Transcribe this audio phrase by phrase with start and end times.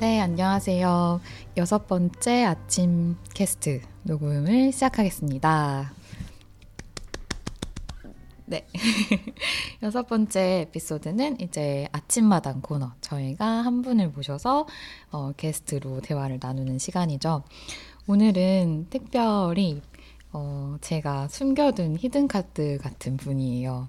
[0.00, 1.20] 네, 안녕하세요.
[1.56, 5.92] 여섯 번째 아침 캐스트 녹음을 시작하겠습니다.
[8.46, 8.64] 네.
[9.82, 12.92] 여섯 번째 에피소드는 이제 아침마당 코너.
[13.00, 14.68] 저희가 한 분을 모셔서
[15.10, 17.42] 어, 게스트로 대화를 나누는 시간이죠.
[18.06, 19.82] 오늘은 특별히
[20.32, 23.88] 어, 제가 숨겨둔 히든카드 같은 분이에요.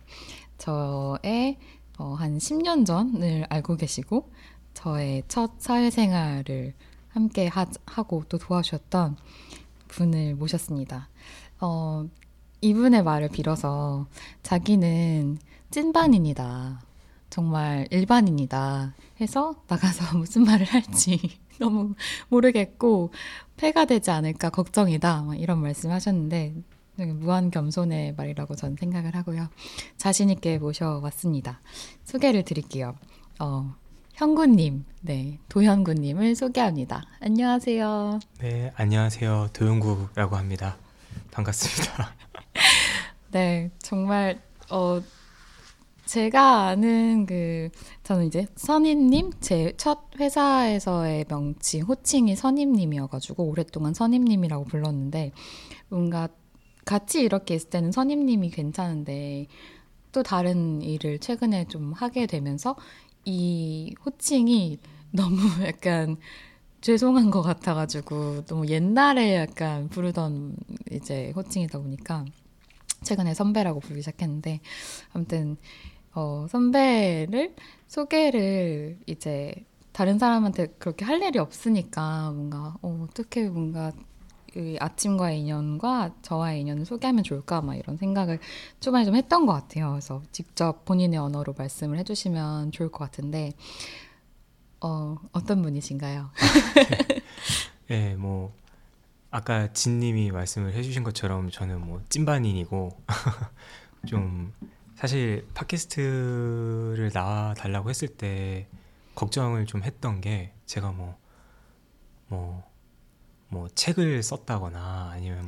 [0.57, 1.59] 저의
[1.99, 4.31] 어, 한 10년 전을 알고 계시고,
[4.79, 6.73] 저의 첫 사회생활을
[7.09, 7.65] 함께 하,
[8.03, 9.17] 고 또 도와주셨던
[9.89, 11.09] 분을 모셨습니다.
[11.59, 12.07] 어,
[12.61, 14.07] 이분의 말을 빌어서
[14.41, 15.37] 자기는
[15.71, 16.81] 찐반인이다.
[17.29, 18.95] 정말 일반인이다.
[19.19, 21.19] 해서 나가서 무슨 말을 할지
[21.59, 21.95] 너무
[22.29, 23.11] 모르겠고
[23.57, 25.35] 폐가 되지 않을까 걱정이다.
[25.39, 26.55] 이런 말씀 하셨는데
[26.95, 29.49] 무한 겸손의 말이라고 저는 생각을 하고요.
[29.97, 31.59] 자신있게 모셔왔습니다.
[32.05, 32.95] 소개를 드릴게요.
[33.39, 33.75] 어,
[34.19, 37.03] 현구님, 네, 도현구님을 소개합니다.
[37.21, 38.19] 안녕하세요.
[38.41, 39.47] 네, 안녕하세요.
[39.53, 40.75] 도현구라고 합니다.
[41.31, 42.13] 반갑습니다.
[43.31, 45.01] 네, 정말 어
[46.05, 47.69] 제가 아는 그
[48.03, 55.31] 저는 이제 선임님 제 첫 회사에서의 명칭 호칭이 선임님이어가지고 오랫동안 선임님이라고 불렀는데
[55.87, 56.27] 뭔가
[56.83, 59.47] 같이 이렇게 있을 때는 선임님이 괜찮은데
[60.11, 62.75] 또 다른 일을 최근에 좀 하게 되면서
[63.29, 64.79] 이 호칭이
[65.11, 66.17] 너무 약간
[66.81, 70.55] 죄송한 것 같아가지고 너무 옛날에 약간 부르던
[70.91, 72.25] 이제 호칭이다 보니까
[73.03, 74.61] 최근에 선배라고 부르기 시작했는데
[75.13, 75.57] 아무튼
[76.15, 77.55] 어 선배를
[77.87, 79.53] 소개를 이제
[79.91, 84.08] 다른 사람한테 그렇게 할 일이 없으니까 뭔가 어, 어떻게 뭔가 이
[84.79, 88.39] 아침과의 인연과 저와의 인연을 소개하면 좋을까 막 이런 생각을
[88.79, 89.91] 초반에 좀 했던 것 같아요.
[89.91, 93.53] 그래서 직접 본인의 언어로 말씀을 해주시면 좋을 것 같은데
[94.81, 96.29] 어, 어떤 분이신가요?
[97.87, 98.53] 네, 뭐
[99.31, 102.89] 아까 진님이 말씀을 해주신 것처럼 저는 뭐 찐반인이고
[104.07, 104.53] 좀
[104.95, 108.67] 사실 팟캐스트를 나와 달라고 했을 때
[109.15, 111.17] 걱정을 좀 했던 게 제가 뭐뭐
[112.29, 112.68] 뭐,
[113.49, 115.47] 뭐 책을 썼다거나 아니면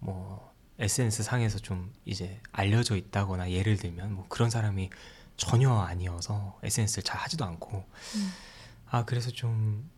[0.00, 4.90] 뭐, 뭐 SNS 상에서 좀 이제 알려져 있다거나 예를 들면 뭐 그런 사람이
[5.36, 8.32] 전혀 아니어서 SNS를 잘 하지도 않고 음.
[8.88, 9.88] 아 그래서 좀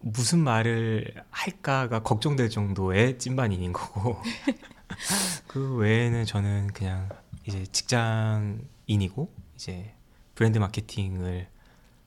[0.00, 4.22] 무슨 말을 할까가 걱정될 정도의 찐반인인 거고
[5.48, 7.08] 그 외에는 저는 그냥
[7.44, 9.94] 이제 직장인이고 이제
[10.34, 11.48] 브랜드 마케팅을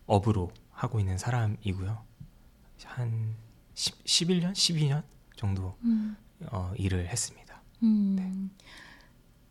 [0.05, 2.03] 업으로 하고 있는 사람이고요.
[2.85, 3.35] 한
[3.81, 5.01] 10, 11년, 12년
[5.35, 6.15] 정도 음.
[6.51, 7.61] 어, 일을 했습니다.
[7.81, 8.15] 음.
[8.15, 8.31] 네.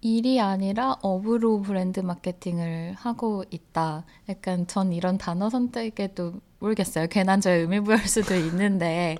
[0.03, 4.05] 일이 아니라 업으로 브랜드 마케팅을 하고 있다.
[4.29, 7.09] 약간 전 이런 단어 선택에도 모르겠어요.
[7.09, 9.17] 괜한 저의 의미 부여할 수도 있는데,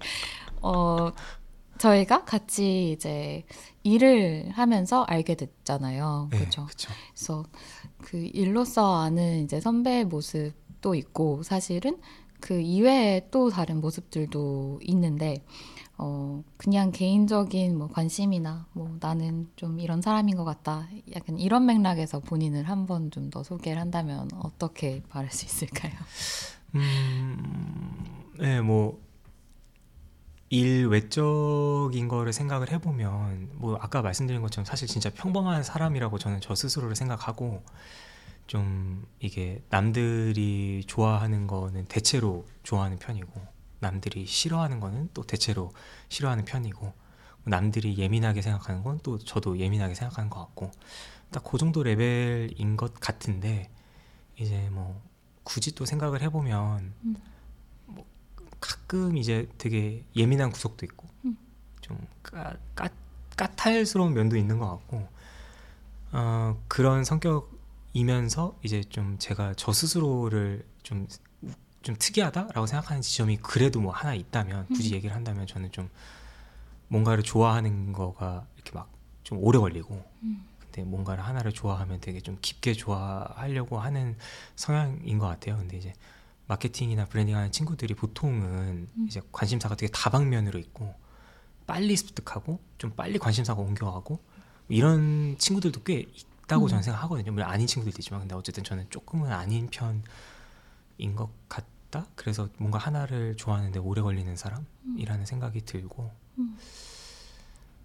[0.63, 1.11] 어,
[1.79, 3.45] 저희가 같이 이제
[3.83, 6.29] 일을 하면서 알게 됐잖아요.
[6.31, 6.67] 네, 그렇죠.
[7.15, 7.45] 그래서
[7.99, 11.99] 그 일로서 아는 이제 선배의 모습도 있고 사실은
[12.41, 15.45] 그 이외에 또 다른 모습들도 있는데
[15.99, 20.89] 어, 그냥 개인적인 뭐 관심이나 뭐 나는 좀 이런 사람인 것 같다.
[21.15, 25.93] 약간 이런 맥락에서 본인을 한 번 좀 더 소개를 한다면 어떻게 말할 수 있을까요?
[26.75, 28.05] 음,
[28.39, 28.99] 네, 뭐,
[30.49, 36.55] 일 외적인 거를 생각을 해보면, 뭐, 아까 말씀드린 것처럼 사실 진짜 평범한 사람이라고 저는 저
[36.55, 37.63] 스스로를 생각하고,
[38.51, 43.41] 좀 이게 남들이 좋아하는 거는 대체로 좋아하는 편이고,
[43.79, 45.73] 남들이 싫어하는 거는 또 대체로
[46.09, 46.93] 싫어하는 편이고
[47.45, 50.73] 남들이 예민하게 생각하는 건 또 저도 예민하게 생각하는 것 같고
[51.31, 53.71] 딱 그 정도 레벨인 것 같은데
[54.37, 55.01] 이제 뭐
[55.45, 57.17] 굳이 또 생각을 해보면 음.
[57.87, 58.05] 뭐
[58.61, 61.39] 가끔 이제 되게 예민한 구석도 있고 음.
[61.81, 62.89] 좀 까, 까,
[63.37, 65.09] 까탈스러운 면도 있는 것 같고
[66.13, 67.60] 어, 그런 성격
[67.93, 71.07] 이면서 이제 좀 제가 저 스스로를 좀
[71.83, 74.97] 좀 특이하다라고 생각하는 지점이 그래도 뭐 하나 있다면 굳이 음.
[74.97, 75.89] 얘기를 한다면 저는 좀
[76.89, 80.45] 뭔가를 좋아하는 거가 이렇게 막 좀 오래 걸리고 음.
[80.59, 84.17] 근데 뭔가를 하나를 좋아하면 되게 좀 깊게 좋아하려고 하는
[84.57, 85.57] 성향인 것 같아요.
[85.57, 85.93] 근데 이제
[86.49, 89.07] 마케팅이나 브랜딩 하는 친구들이 보통은 음.
[89.07, 90.95] 이제 관심사가 되게 다방면으로 있고
[91.65, 94.19] 빨리 습득하고 좀 빨리 관심사가 옮겨가고
[94.69, 96.07] 이런 친구들도 꽤
[96.51, 96.69] 있다고 음.
[96.69, 97.33] 저는 생각하거든요.
[97.33, 100.03] 물론 아닌 친구들도 있지만 근데 어쨌든 저는 조금은 아닌 편.
[100.99, 102.05] 인 것 같다.
[102.15, 106.11] 그래서 뭔가 하나를 좋아하는데 오래 걸리는 사람이라는 생각이 들고,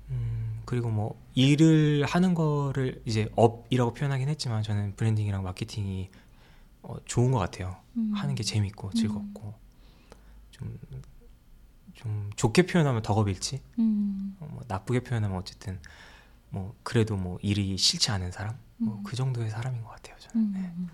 [0.09, 6.09] 음, 그리고 뭐 일을 하는 거를 이제 업이라고 표현하긴 했지만 저는 branding이랑 마케팅이
[6.83, 7.77] 어, 좋은 것 같아요.
[7.95, 8.11] 음.
[8.13, 9.53] 하는 게 재밌고 즐겁고.
[10.51, 10.77] 좀,
[11.93, 14.35] 좀 좋게 표현하면 덕업일치, 음.
[14.41, 15.79] 어, 뭐 나쁘게 표현하면 어쨌든
[16.55, 19.03] 뭐 그래도 뭐 일이 싫지 않은 사람, 뭐 음.
[19.03, 20.15] 그 정도의 사람인 것 같아요.
[20.19, 20.53] 저는.
[20.53, 20.59] 네.
[20.59, 20.89] 음.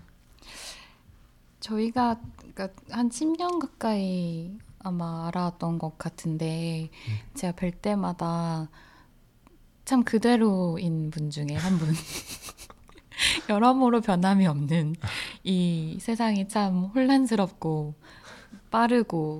[1.60, 2.20] 저희가
[2.52, 7.18] 그러니까 한 10년 가까이 아마 알아왔던 것 같은데 음.
[7.34, 8.68] 제가 뵐 때마다
[9.84, 11.94] 참 그대로인 분 중에 한 분.
[13.48, 14.96] 여러모로 변함이 없는
[15.44, 17.94] 이 세상이 참 혼란스럽고
[18.72, 19.38] 빠르고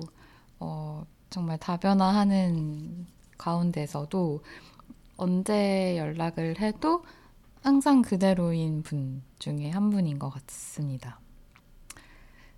[0.61, 4.41] 어, 정말 다변화하는 가운데서도
[5.23, 7.05] 언제 연락을 해도
[7.61, 11.21] 항상 그대로인 분 중에 한 분인 것 같습니다.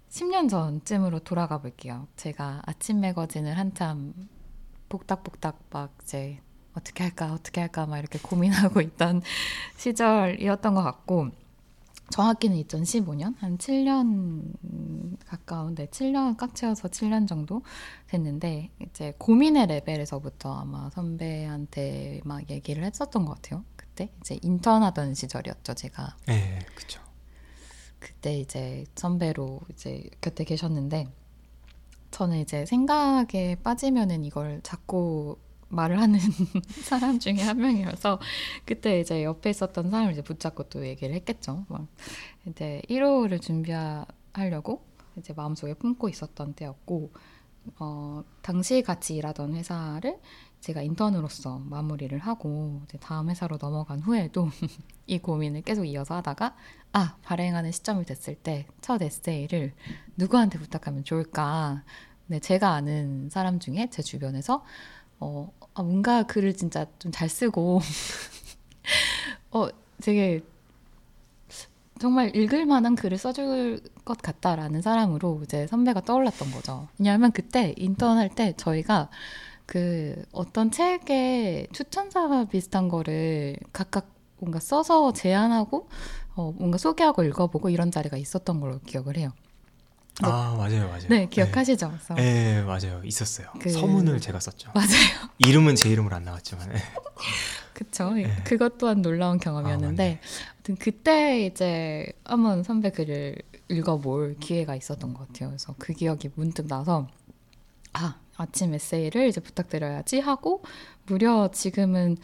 [0.09, 2.07] 10년 전쯤으로 돌아가 볼게요.
[2.15, 4.15] 제가 아침 매거진을 한참
[4.89, 6.41] 복닥복닥 막 이제
[6.73, 9.21] 어떻게 할까 어떻게 할까 막 이렇게 고민하고 있던
[9.77, 11.29] 시절이었던 것 같고
[12.09, 14.53] 정확히는 2015년 한 7년
[15.25, 17.61] 가까운데 7년 꽉 채워서 7년 정도
[18.07, 23.63] 됐는데 이제 고민의 레벨에서부터 아마 선배한테 막 얘기를 했었던 것 같아요.
[23.75, 27.01] 그때 이제 인턴하던 시절이었죠 제가 네, 그렇죠.
[27.99, 31.07] 그때 이제 선배로 이제 곁에 계셨는데
[32.11, 35.37] 저는 이제 생각에 빠지면은 이걸 자꾸
[35.75, 36.19] 말을 하는
[36.83, 38.19] 사람 중에 한 명이어서
[38.65, 41.65] 그때 이제 옆에 있었던 사람을 이제 붙잡고 또 얘기를 했겠죠.
[41.69, 41.87] 막
[42.47, 44.85] 이제 1호를 준비하려고
[45.17, 47.11] 이제 마음속에 품고 있었던 때였고
[47.79, 50.19] 어, 당시 같이 일하던 회사를
[50.61, 54.49] 제가 인턴으로서 마무리를 하고 이제 다음 회사로 넘어간 후에도
[55.07, 56.55] 이 고민을 계속 이어서 하다가
[56.93, 59.73] 아 발행하는 시점이 됐을 때 첫 에세이를
[60.17, 61.83] 누구한테 부탁하면 좋을까?
[62.27, 64.63] 네, 제가 아는 사람 중에 제 주변에서
[65.19, 67.81] 어 아, 뭔가 글을 진짜 좀 잘 쓰고
[69.51, 69.67] 어
[70.01, 70.41] 되게
[71.99, 76.87] 정말 읽을 만한 글을 써줄 것 같다라는 사람으로 이제 선배가 떠올랐던 거죠.
[76.99, 79.09] 왜냐하면 그때 인턴 할 때 저희가
[79.65, 85.89] 그 어떤 책의 추천사 비슷한 거를 각각 뭔가 써서 제안하고
[86.35, 89.31] 어, 뭔가 소개하고 읽어보고 이런 자리가 있었던 걸로 기억을 해요.
[90.23, 90.29] 네.
[90.29, 91.07] 아 맞아요, 맞아요.
[91.09, 91.89] 네, 기억하시죠?
[91.89, 93.01] 그래서 네, 네, 맞아요.
[93.03, 93.47] 있었어요.
[93.59, 94.71] 그- 서문을 제가 썼죠.
[94.73, 94.87] 맞아요.
[95.39, 96.69] 이름은 제 이름으로 안 나왔지만.
[96.69, 96.77] 네.
[97.73, 98.11] 그쵸.
[98.13, 98.33] 네.
[98.45, 100.21] 그것 또한 놀라운 아, 경험이었는데, 맞네.
[100.55, 103.35] 아무튼 그때 이제 한번 선배 글을
[103.67, 105.49] 읽어볼 기회가 있었던 것 같아요.
[105.49, 107.09] 그래서 그 기억이 문득 나서,
[107.91, 110.63] 아, 아침 에세이를 이제 부탁드려야지 하고,
[111.07, 112.17] 무려 지금은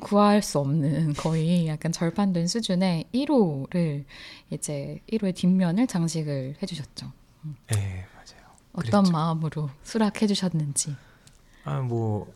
[0.00, 4.04] 구할 수 없는 거의 약간 절판된 수준의 1호를
[4.50, 7.12] 이제 1호의 뒷면을 장식을 해주셨죠.
[7.68, 8.46] 네, 맞아요.
[8.72, 9.12] 어떤 그랬죠.
[9.12, 10.96] 마음으로 수락해 주셨는지.
[11.64, 12.32] 아, 뭐,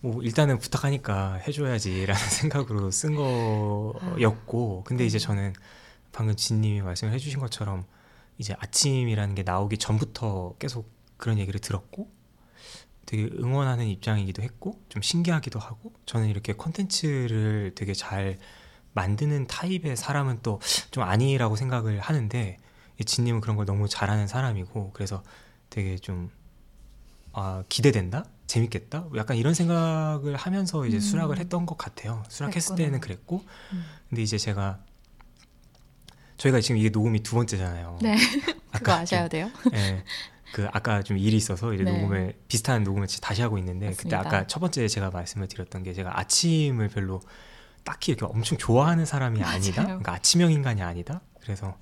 [0.00, 5.52] 뭐 일단은 부탁하니까 해줘야지라는 생각으로 쓴 거였고, 근데 이제 저는
[6.12, 7.84] 방금 진님이 말씀을 해주신 것처럼
[8.38, 12.10] 이제 아침이라는 게 나오기 전부터 계속 그런 얘기를 들었고,
[13.06, 18.38] 되게 응원하는 입장이기도 했고, 좀 신기하기도 하고, 저는 이렇게 컨텐츠를 되게 잘
[18.94, 20.58] 만드는 타입의 사람은 또
[20.90, 22.65] 좀 아니라고 생각을 하는데, 이
[23.04, 25.22] 진님은 그런 걸 너무 잘하는 사람이고, 그래서
[25.70, 26.30] 되게 좀
[27.32, 28.24] 아, 기대된다?
[28.46, 29.06] 재밌겠다?
[29.16, 31.00] 약간 이런 생각을 하면서 이제 음.
[31.00, 32.22] 수락을 했던 것 같아요.
[32.28, 32.76] 수락했을.
[32.76, 33.84] 때는 그랬고, 음.
[34.08, 34.78] 근데 이제 제가
[36.36, 37.98] 저희가 지금 이게 녹음이 두 번째잖아요.
[38.02, 38.16] 네,
[38.72, 39.50] 그거 아셔야 돼요.
[39.72, 40.04] 예.
[40.52, 41.92] 그 아까 좀 일이 있어서 이제 네.
[41.92, 44.18] 녹음을 비슷한 녹음을 다시 하고 있는데 맞습니다.
[44.18, 47.20] 그때 아까 첫 번째 제가 말씀을 드렸던 게 제가 아침을 별로
[47.84, 49.82] 딱히 이렇게 엄청 좋아하는 사람이 아니다.
[49.82, 49.98] 맞아요.
[49.98, 51.20] 그러니까 아침형 인간이 아니다.
[51.40, 51.76] 그래서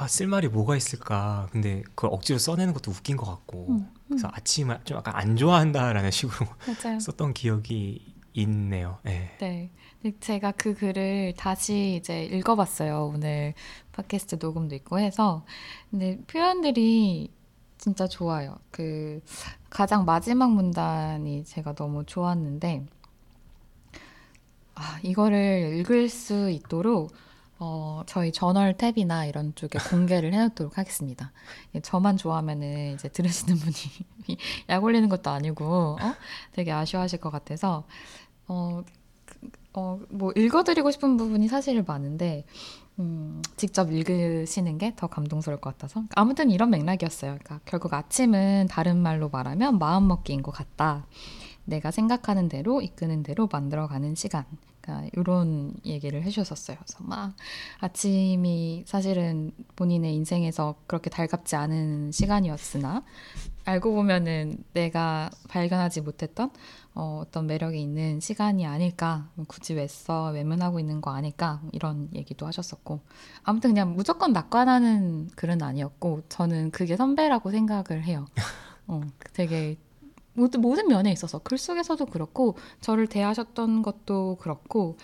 [0.00, 1.48] 아, 쓸 말이 뭐가 있을까?
[1.50, 3.66] 근데 그걸 억지로 써내는 것도 웃긴 것 같고.
[3.70, 6.46] 음, 그래서 아침을 좀 약간 안 좋아한다라는 식으로.
[7.02, 8.98] 썼던 기억이 있네요.
[9.02, 9.36] 네.
[9.40, 9.70] 네.
[10.00, 13.10] 근데 제가 그 글을 다시 이제 읽어봤어요.
[13.12, 13.54] 오늘
[13.90, 15.44] 팟캐스트 녹음도 있고 해서.
[15.90, 17.32] 근데 표현들이
[17.78, 18.56] 진짜 좋아요.
[18.70, 19.20] 그
[19.68, 22.86] 가장 마지막 문단이 제가 너무 좋았는데,
[24.76, 27.10] 아, 이거를 읽을 수 있도록
[27.60, 31.32] 어, 저희 저널 탭이나 이런 쪽에 공개를 해놓도록 하겠습니다.
[31.74, 34.38] 예, 저만 좋아하면은 이제 들으시는 분이
[34.68, 36.14] 약 올리는 것도 아니고, 어?
[36.52, 37.84] 되게 아쉬워하실 것 같아서,
[38.46, 38.82] 어,
[39.24, 42.44] 그- 어, 뭐 읽어드리고 싶은 부분이 사실 많은데,
[43.00, 46.02] 음, 직접 읽으시는 게 더 감동스러울 것 같아서.
[46.16, 47.32] 아무튼 이런 맥락이었어요.
[47.38, 51.06] 그러니까 결국 아침은 다른 말로 말하면 마음먹기인 것 같다.
[51.64, 54.44] 내가 생각하는 대로 이끄는 대로 만들어가는 시간.
[55.14, 56.76] 이런 얘기를 해주셨어요.
[56.78, 57.34] 그래서 막
[57.80, 63.02] 아침이 사실은 본인의 인생에서 그렇게 달갑지 않은 시간이었으나
[63.64, 66.50] 알고 보면은 내가 발견하지 못했던
[66.94, 69.28] 어, 어떤 매력이 있는 시간이 아닐까.
[69.34, 70.30] 뭐 굳이 왜 써?
[70.30, 71.60] 외면하고 있는 거 아닐까?
[71.70, 73.00] 이런 얘기도 하셨었고.
[73.44, 78.26] 아무튼 그냥 무조건 낙관하는 글은 아니었고, 저는 그게 선배라고 생각을 해요.
[78.88, 79.00] 어,
[79.32, 79.76] 되게
[80.38, 84.96] 모든 모든 면에 있어서 글 속에서도 그렇고 저를 대하셨던 것도 그렇고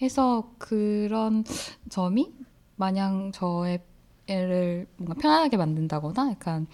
[0.00, 1.44] 해서 그런
[1.88, 2.32] 점이
[2.76, 3.82] 마냥 저의
[4.26, 6.66] 애를 뭔가 편안하게 만든다거나 약간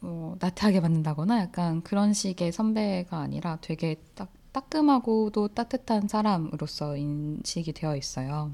[0.00, 7.96] 어, 나태하게 만든다거나 약간 그런 식의 선배가 아니라 되게 딱 따끔하고도 따뜻한 사람으로서 인식이 되어
[7.96, 8.52] 있어요.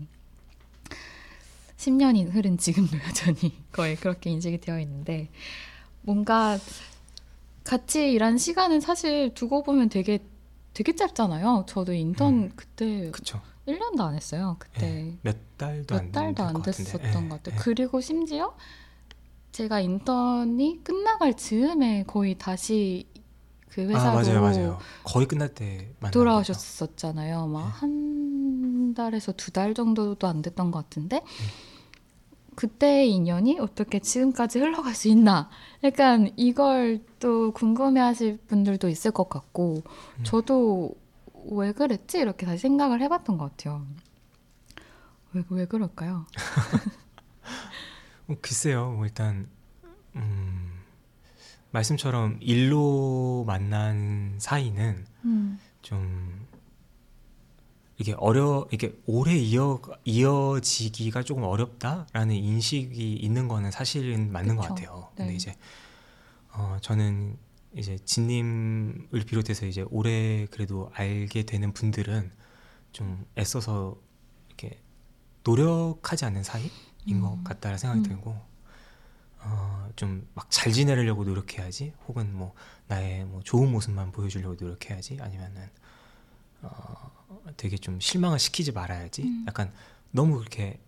[1.76, 5.28] 10년이 흐른 지금도 여전히 거의 그렇게 인식이 되어 있는데
[6.02, 6.58] 뭔가
[7.70, 10.18] 같이 일한 시간은 사실 두고 보면 되게
[10.74, 11.66] 되게 짧잖아요.
[11.68, 12.52] 저도 인턴 음.
[12.56, 13.40] 그때 그쵸.
[13.68, 14.56] 1년도 안 했어요.
[14.58, 16.62] 그때 예, 몇 달도 몇 안 달도 될 안.
[16.62, 17.54] 됐었던 예, 것 같아요.
[17.54, 17.58] 예.
[17.60, 18.56] 그리고 심지어
[19.52, 23.06] 제가 인턴이 끝나갈 즈음에 거의 다시
[23.68, 24.78] 그아 회사로 맞아요 맞아요.
[25.04, 25.94] 거의 끝날 때.
[26.12, 27.46] 돌아오셨었잖아요.
[27.46, 27.70] 막 네.
[27.70, 31.24] 한 달에서 두 달 정도도 안 됐던 것 같은데 네.
[32.60, 35.48] 그때의 인연이 어떻게 지금까지 흘러갈 수 있나?
[35.82, 39.82] 약간 이걸 또 궁금해하실 분들도 있을 것 같고
[40.18, 40.24] 음.
[40.24, 40.94] 저도
[41.52, 43.86] 왜 그랬지 이렇게 다시 생각을 해봤던 것 같아요.
[45.32, 46.26] 왜, 왜 그럴까요?
[48.28, 48.90] 어, 글쎄요.
[48.90, 49.48] 뭐 일단
[50.16, 50.82] 음,
[51.70, 56.39] 말씀처럼 일로 만난 사이는 음, 좀
[58.00, 64.74] 이게 어려 이게 오래 이어 이어지기가 조금 어렵다라는 인식이 있는 거는 사실은 맞는 것 그쵸.
[64.74, 65.12] 같아요.
[65.16, 65.36] 근데 네.
[65.36, 65.56] 이제
[66.52, 67.38] 어 저는
[67.76, 72.32] 이제 진님을 비롯해서 이제 오래 그래도 알게 되는 분들은
[72.92, 73.98] 좀 애써서
[74.48, 74.80] 이렇게
[75.44, 76.70] 노력하지 않는 사이인
[77.10, 77.20] 음.
[77.20, 78.04] 것 같다는 생각이 음.
[78.04, 78.36] 들고
[79.42, 82.54] 어 좀 막 잘 지내려고 노력해야지 혹은 뭐
[82.88, 85.68] 나의 뭐 좋은 모습만 보여주려고 노력해야지 아니면은
[86.62, 87.10] 어
[87.56, 89.22] 되게 좀 실망을 시키지 말아야지.
[89.22, 89.44] 음.
[89.48, 89.72] 약간
[90.10, 90.78] 너무 그렇게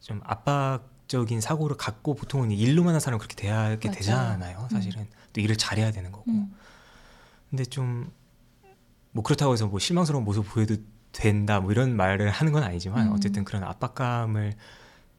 [0.00, 3.98] 좀 압박적인 사고를 갖고 보통은 일로 만난 사람 은 그렇게 대하게 맞아요.
[3.98, 5.06] 되잖아요 사실은.
[5.32, 6.30] 또 일을 잘해야 되는 거고.
[6.30, 6.54] 음,
[7.50, 8.10] 근데 좀
[9.12, 10.76] 뭐 그렇다고 해서 뭐 실망스러운 모습 보여도
[11.12, 13.12] 된다 뭐 이런 말을 하는 건 아니지만 음.
[13.12, 14.54] 어쨌든 그런 압박감을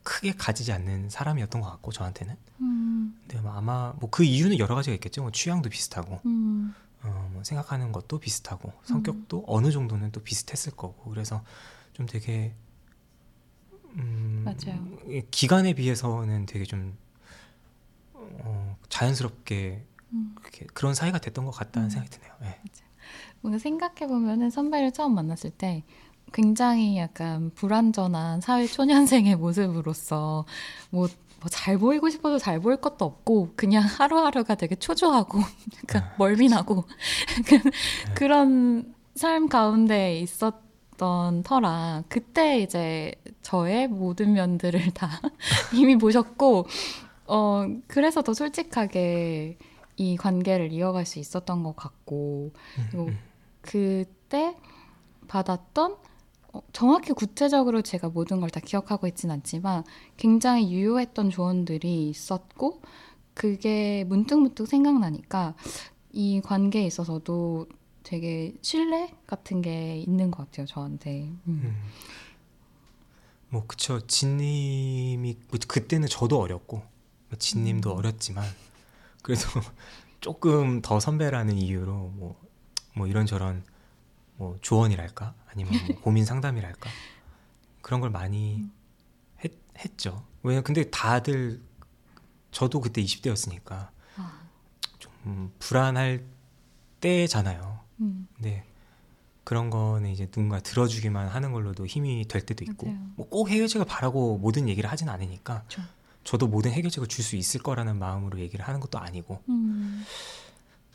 [0.04, 2.36] 크게 가지지 않는 사람이었던 것 같고 저한테는.
[2.62, 5.24] 음, 근데 뭐 아마 뭐 그 이유는 여러 가지가 있겠죠.
[5.24, 6.22] 뭐 취향도 비슷하고.
[6.26, 11.44] 음, 어, 뭐 생각하는 것도 비슷하고 성격도 어느 정도는 또 비슷했을 거고 그래서
[11.94, 12.53] 좀 되게
[13.96, 14.86] 음, 맞아요.
[15.08, 16.98] 이 기간에 비해서는 되게 좀
[18.13, 20.36] 어, 자연스럽게 음.
[20.74, 21.89] 그런 사이가 됐던 것 같다는 음.
[21.89, 22.34] 생각이 드네요.
[22.44, 22.60] 예.
[23.41, 25.84] 뭔가 생각해 보면은 선배를 처음 만났을 때
[26.34, 30.46] 굉장히 약간 불완전한 사회 초년생의 모습으로서
[30.89, 31.08] 뭐
[31.48, 35.39] 잘 보이고 싶어도 잘 보일 것도 없고 그냥 하루하루가 되게 초조하고
[35.88, 36.84] 약간 아, 멀미나고
[37.39, 37.72] 약간
[38.15, 45.22] 그런 삶 가운데 있었던 터라 그때 이제 저의 모든 면들을 다
[45.74, 46.67] 이미 보셨고
[47.27, 49.58] 어 그래서 더 솔직하게
[49.96, 53.19] 이 관계를 이어갈 수 있었던 것 같고 음, 그리고 음.
[53.62, 54.55] 그때
[55.27, 56.09] 받았던 어,
[56.74, 59.84] 정확히 구체적으로 제가 모든 걸 다 기억하고 있진 않지만
[60.18, 62.82] 굉장히 유효했던 조언들이 있었고
[63.34, 65.56] 그게 문득문득 생각나니까
[66.12, 67.68] 이 관계에 있어서도
[68.03, 71.22] 되게 신뢰 같은 게 있는 것 같아요 저한테.
[71.24, 71.39] 음.
[71.48, 71.77] 음.
[73.50, 76.77] 뭐 그쵸 진님이 뭐 그때는 저도 어렸고
[77.29, 77.98] 뭐 진님도 음.
[77.98, 78.44] 어렸지만
[79.22, 79.44] 그래도
[80.22, 82.39] 조금 더 선배라는 이유로 뭐,
[82.96, 83.63] 뭐 이런저런
[84.39, 85.36] 뭐 조언이랄까?
[85.51, 86.89] 아니면 뭐 고민 상담이랄까?
[87.81, 88.63] 그런 걸 많이
[89.43, 90.25] 했, 했죠.
[90.43, 91.62] 왜냐 근데 다들
[92.51, 94.41] 저도 그때 20대였으니까 아,
[94.98, 96.24] 좀 불안할
[97.01, 97.79] 때잖아요.
[98.00, 98.63] 음, 근데
[99.43, 102.88] 그런 거는 이제 누군가 들어주기만 하는 걸로도 힘이 될 때도 있고.
[103.17, 105.65] 뭐 꼭 해결책을 바라고 모든 얘기를 하진 않으니까.
[106.24, 110.05] 저도 모든 해결책을 줄 수 있을 거라는 마음으로 얘기를 하는 것도 아니고 음,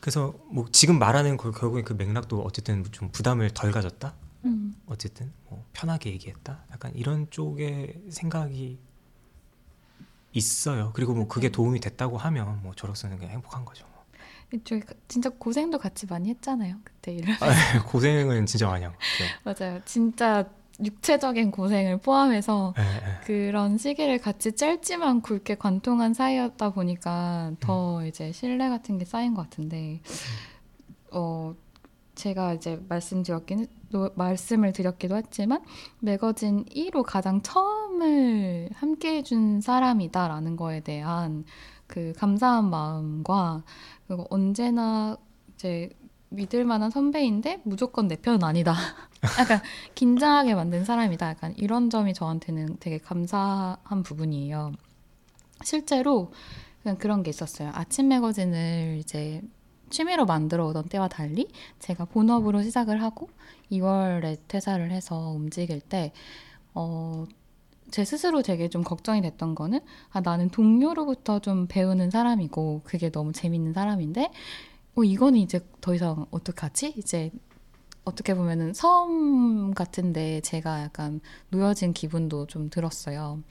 [0.05, 4.13] 그래서 뭐 지금 말하는 그 결국에 그 맥락도 어쨌든 좀 부담을 덜 가졌다?
[4.45, 6.63] 음, 어쨌든 뭐 편하게 얘기했다?
[6.71, 8.77] 약간 이런 쪽의 생각이
[10.31, 10.91] 있어요.
[10.93, 11.53] 그리고 뭐 그게 맞아요.
[11.53, 13.87] 도움이 됐다고 하면 뭐 저로서는 그냥 행복한 거죠
[14.63, 17.33] 저희 진짜 고생도 같이 많이 했잖아요 그때 일을.
[17.41, 17.47] 아,
[17.89, 19.81] 고생은 진짜 많이 한 것 같아요 맞아요.
[19.85, 20.47] 진짜
[20.83, 23.25] 육체적인 고생을 포함해서 예, 예.
[23.25, 28.05] 그런 시기를 같이 짧지만 굵게 관통한 사이였다 보니까 더 음.
[28.07, 30.01] 이제 신뢰 같은 게 쌓인 것 같은데
[31.11, 31.55] 어
[32.15, 35.61] 제가 이제 말씀드렸긴 노- 말씀을 드렸기도 했지만
[35.99, 41.45] 매거진 1호 가장 처음을 함께 해준 사람이다라는 거에 대한
[41.87, 43.63] 그 감사한 마음과
[44.07, 45.17] 그리고 언제나
[45.53, 45.89] 이제
[46.35, 48.75] 믿을 만한 선배인데 무조건 내 편은 아니다.
[49.39, 49.61] 약간
[49.95, 51.29] 긴장하게 만든 사람이다.
[51.29, 54.73] 약간 이런 점이 저한테는 되게 감사한 부분이에요.
[55.63, 56.31] 실제로
[56.99, 57.71] 그런 게 있었어요.
[57.73, 59.41] 아침 매거진을 이제
[59.89, 61.47] 취미로 만들어 오던 때와 달리
[61.79, 63.29] 제가 본업으로 시작을 하고
[63.71, 66.11] 2월에 퇴사를 해서 움직일 때
[66.73, 67.25] 어,
[67.91, 69.79] 제 스스로 되게 좀 걱정이 됐던 거는
[70.11, 74.31] 아 나는 동료로부터 좀 배우는 사람이고 그게 너무 재밌는 사람인데
[74.95, 76.93] 어 이거는 이제 더 이상 어떡하지?
[76.97, 77.31] 이제
[78.05, 83.41] 어떻게 보면은 섬 같은데 제가 약간 놓여진 기분도 좀 들었어요.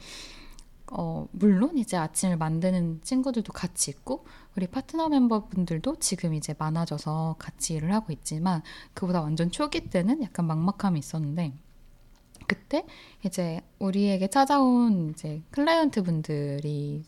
[0.93, 4.25] 어, 물론 이제 아침을 만드는 친구들도 같이 있고
[4.57, 10.47] 우리 파트너 멤버분들도 지금 이제 많아져서 같이 일을 하고 있지만 그보다 완전 초기 때는 약간
[10.47, 11.53] 막막함이 있었는데
[12.47, 12.85] 그때
[13.25, 17.05] 이제 우리에게 찾아온 이제 클라이언트 분들이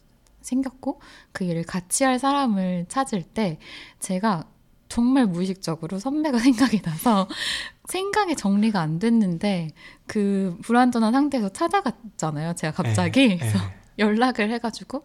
[0.47, 1.01] 생겼고
[1.33, 3.59] 그 일을 같이 할 사람을 찾을 때
[4.01, 4.45] 제가
[4.89, 7.29] 정말 무의식적으로 선배가 생각이 나서
[7.87, 9.71] 생각이 정리가 안 됐는데
[10.07, 12.55] 그 불안전한 상태에서 찾아갔잖아요.
[12.55, 13.77] 제가 갑자기 네, 그래서 네.
[13.99, 15.05] 연락을 해가지고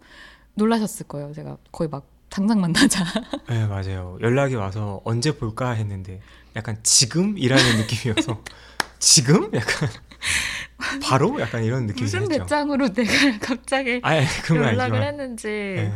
[0.56, 1.34] 놀라셨을 거예요.
[1.34, 3.04] 제가 거의 막 당장 만나자.
[3.50, 4.18] 네, 맞아요.
[4.22, 6.22] 연락이 와서 언제 볼까 했는데
[6.56, 8.42] 약간 지금이라는 느낌이어서
[9.00, 9.52] 지금?
[9.54, 9.90] 약간
[11.04, 11.40] 바로?
[11.40, 12.44] 약간 이런 느낌이 무슨 했죠.
[12.44, 13.12] 배짱으로 내가
[13.42, 15.04] 갑자기 아니, 연락을.
[15.04, 15.94] 했는지 네.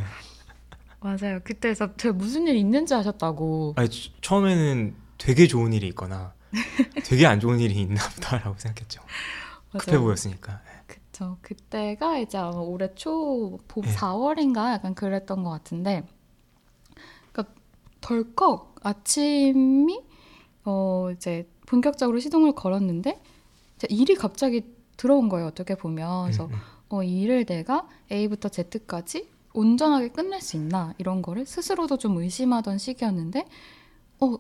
[1.00, 1.40] 맞아요.
[1.44, 3.74] 그때서 제가 무슨 일 있는지 아셨다고.
[3.78, 6.34] 아니, 처- 처음에는 되게 좋은 일이 있거나
[7.06, 9.02] 되게 안 좋은 일이 있나 보다라고 생각했죠.
[9.72, 10.62] 급해 보였으니까.
[10.88, 11.38] 그쵸.
[11.42, 13.94] 그때가 이제 아마 올해 초 봄, 네.
[13.96, 16.04] 4월인가 약간 그랬던 것 같은데,
[17.32, 17.54] 그러니까
[18.02, 20.02] 덜컥 아침이
[20.66, 23.22] 어 이제 본격적으로 시동을 걸었는데
[23.90, 24.64] 일이 갑자기
[24.98, 25.48] 들어온 거예요.
[25.48, 26.60] 어떻게 보면 그래서 음, 음.
[26.90, 32.78] 어, 이 일을 내가 A부터 Z까지 온전하게 끝낼 수 있나 이런 거를 스스로도 좀 의심하던
[32.78, 33.46] 시기였는데
[34.20, 34.38] 어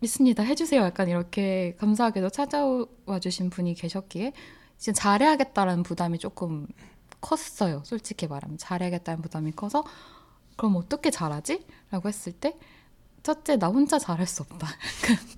[0.00, 4.32] 믿습니다 해주세요 약간 이렇게 감사하게도 찾아와 주신 분이 계셨기에
[4.78, 6.66] 진짜 잘해야겠다라는 부담이 조금
[7.20, 9.84] 컸어요 솔직히 말하면 잘해야겠다는 부담이 커서
[10.56, 11.64] 그럼 어떻게 잘하지?
[11.90, 12.58] 라고 했을 때
[13.22, 14.66] 첫째 나 혼자 잘할 수 없다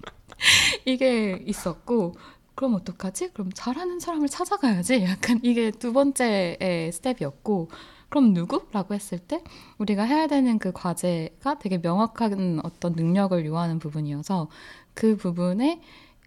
[0.87, 2.15] 이게 있었고
[2.55, 3.31] 그럼 어떡하지?
[3.33, 5.03] 그럼 잘하는 사람을 찾아가야지.
[5.09, 7.71] 약간 이게 두 번째의 스텝이었고,
[8.09, 8.67] 그럼 누구?
[8.73, 9.43] 라고 했을 때,
[9.79, 14.49] 우리가 해야 되는 그 과제가 되게 명확한 어떤 능력을 요하는 부분이어서,
[14.95, 15.81] 그 부분에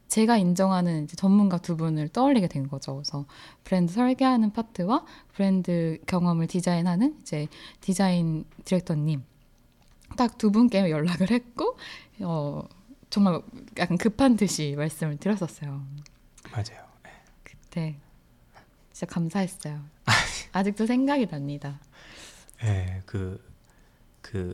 [0.10, 2.96] 제가 인정하는 이제 전문가 두 분을 떠올리게 된 거죠.
[2.96, 3.26] 그래서
[3.64, 7.48] 브랜드 설계하는 파트와 브랜드 경험을 디자인하는 이제
[7.82, 9.24] 디자인 디렉터님.
[10.18, 11.78] 딱 두 분께 연락을 했고,
[12.22, 12.64] 어,
[13.10, 13.42] 정말
[13.78, 15.82] 약간 급한 듯이 말씀을 드렸었어요.
[16.52, 16.86] 맞아요.
[17.44, 17.96] 그때
[18.92, 19.82] 진짜 감사했어요.
[20.52, 21.80] 아직도 생각이 납니다.
[22.62, 23.44] 네, 그,
[24.22, 24.54] 그,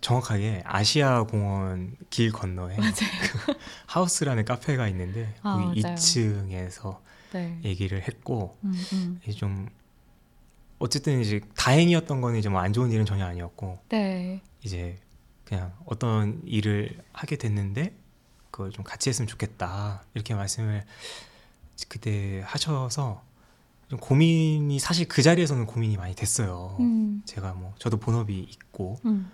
[0.00, 3.54] 정확하게 아시아 공원 길 건너에 그
[3.86, 5.96] 하우스라는 카페가 있는데 아, 거기 맞아요.
[5.96, 7.00] 2층에서
[7.32, 7.58] 네.
[7.64, 9.20] 얘기를 했고 음, 음.
[9.34, 9.68] 좀
[10.78, 14.42] 어쨌든 이제 다행이었던 거는 이제 뭐 안 좋은 일은 전혀 아니었고 네.
[14.62, 14.98] 이제
[15.44, 17.94] 그냥 어떤 일을 하게 됐는데
[18.54, 20.84] 그걸 좀 같이 했으면 좋겠다 이렇게 말씀을
[21.88, 23.20] 그때 하셔서
[23.88, 26.76] 좀 고민이 사실 그 자리에서는 고민이 많이 됐어요.
[26.78, 29.28] 음, 제가 뭐 저도 본업이 있고 음,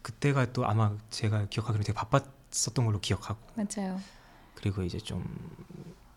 [0.00, 4.00] 그때가 또 아마 제가 기억하기로 되게 바빴었던 걸로 기억하고 맞아요.
[4.54, 5.22] 그리고 이제 좀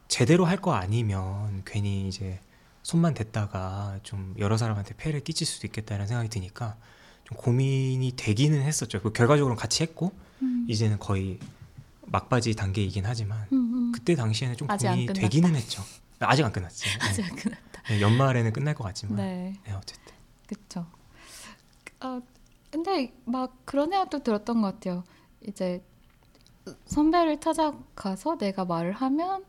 [0.08, 2.40] 제대로 할 거 아니면 괜히 이제
[2.82, 6.78] 손만 댔다가 좀 여러 사람한테 폐를 끼칠 수도 있겠다는 생각이 드니까
[7.26, 9.02] 좀 고민이 되기는 했었죠.
[9.02, 11.40] 그 결과적으로 같이 했고 음, 이제는 거의
[12.08, 13.92] 막바지 단계이긴 하지만 음, 음.
[13.92, 15.08] 그때 당시에는 좀 고민이.
[15.08, 15.82] 되기는 했죠.
[16.20, 16.86] 아직 안 끝났지.
[16.86, 17.00] 네.
[17.06, 17.82] 아직 안 끝났다.
[17.90, 19.54] 네, 연말에는 끝날 것 같지만 네.
[19.66, 20.14] 네, 어쨌든
[20.48, 20.86] 그쵸.
[22.00, 22.22] 아,
[22.72, 25.04] 근데 막 그런 생각도 들었던 것 같아요.
[25.48, 25.84] 이제
[26.88, 29.46] 선배를 찾아가서 내가 말을 하면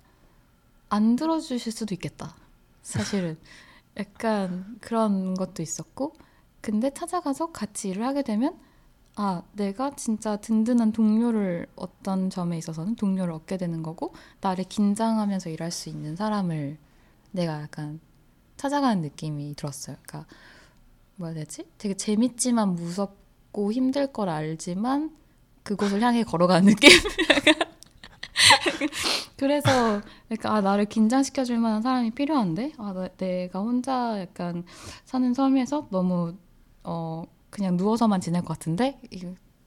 [0.89, 2.37] 안 들어주실 수도 있겠다.
[2.83, 3.39] 사실은
[3.99, 6.15] 약간 그런 것도 있었고,
[6.61, 8.59] 근데 찾아가서 같이 일을 하게 되면
[9.17, 15.71] 아, 내가 진짜 든든한 동료를 어떤 점에 있어서는 동료를 얻게 되는 거고, 나를 긴장하면서 일할
[15.71, 16.77] 수 있는 사람을
[17.33, 18.01] 내가 약간
[18.57, 19.97] 찾아가는 느낌이 들었어요.
[20.07, 20.27] 그러니까
[21.17, 21.67] 뭐라 해야 되지?
[21.79, 25.17] 되게 재밌지만 무섭고 힘들 걸 알지만
[25.65, 26.91] 그곳을 향해 걸어가는 느낌?
[29.37, 34.65] 그래서 약간 아 나를 긴장시켜 줄 만한 사람이 필요한데 아 나- 내가 혼자 약간
[35.05, 36.35] 사는 섬에서 너무
[36.85, 37.25] 어
[37.57, 39.01] 그냥 누워서만 지낼 것 같은데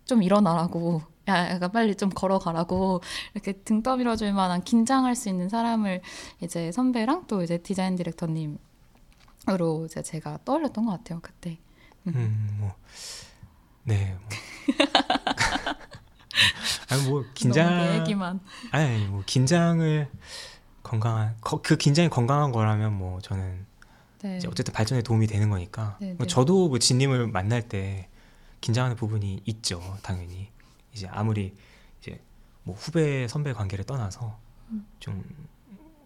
[0.06, 3.02] 좀 일어나라고 야 약간 빨리 좀 걸어가라고
[3.34, 6.02] 이렇게 등 떠밀어 줄 만한 긴장할 수 있는 사람을
[6.42, 8.60] 이제 선배랑 또 이제 디자인 디렉터님
[9.50, 11.58] 으로 이제 제가 떠올렸던 것 같아요 그때.
[12.06, 12.76] 음, 뭐,
[13.84, 14.30] 네, 뭐.
[16.90, 18.40] 아니 뭐 긴장, 얘기만.
[18.70, 20.08] 아니 뭐 긴장을
[20.84, 23.66] 건강한 거- 그 긴장이 건강한 거라면 뭐 저는
[24.22, 24.38] 네.
[24.38, 26.28] 이제 어쨌든 발전에 도움이 되는 거니까 네, 뭐 네.
[26.28, 28.10] 저도 뭐 진님을 만날 때
[28.62, 30.50] 긴장하는 부분이 있죠 당연히
[30.94, 31.56] 이제 아무리
[32.02, 32.20] 이제
[32.64, 34.38] 뭐 후배 선배 관계를 떠나서
[34.72, 34.86] 음.
[35.00, 35.24] 좀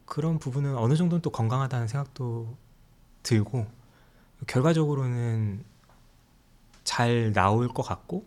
[0.06, 2.56] 그런 부분은 어느 정도는 또 건강하다는 생각도
[3.24, 3.66] 들고
[4.48, 5.64] 결과적으로는
[6.84, 8.26] 잘 나올 것 같고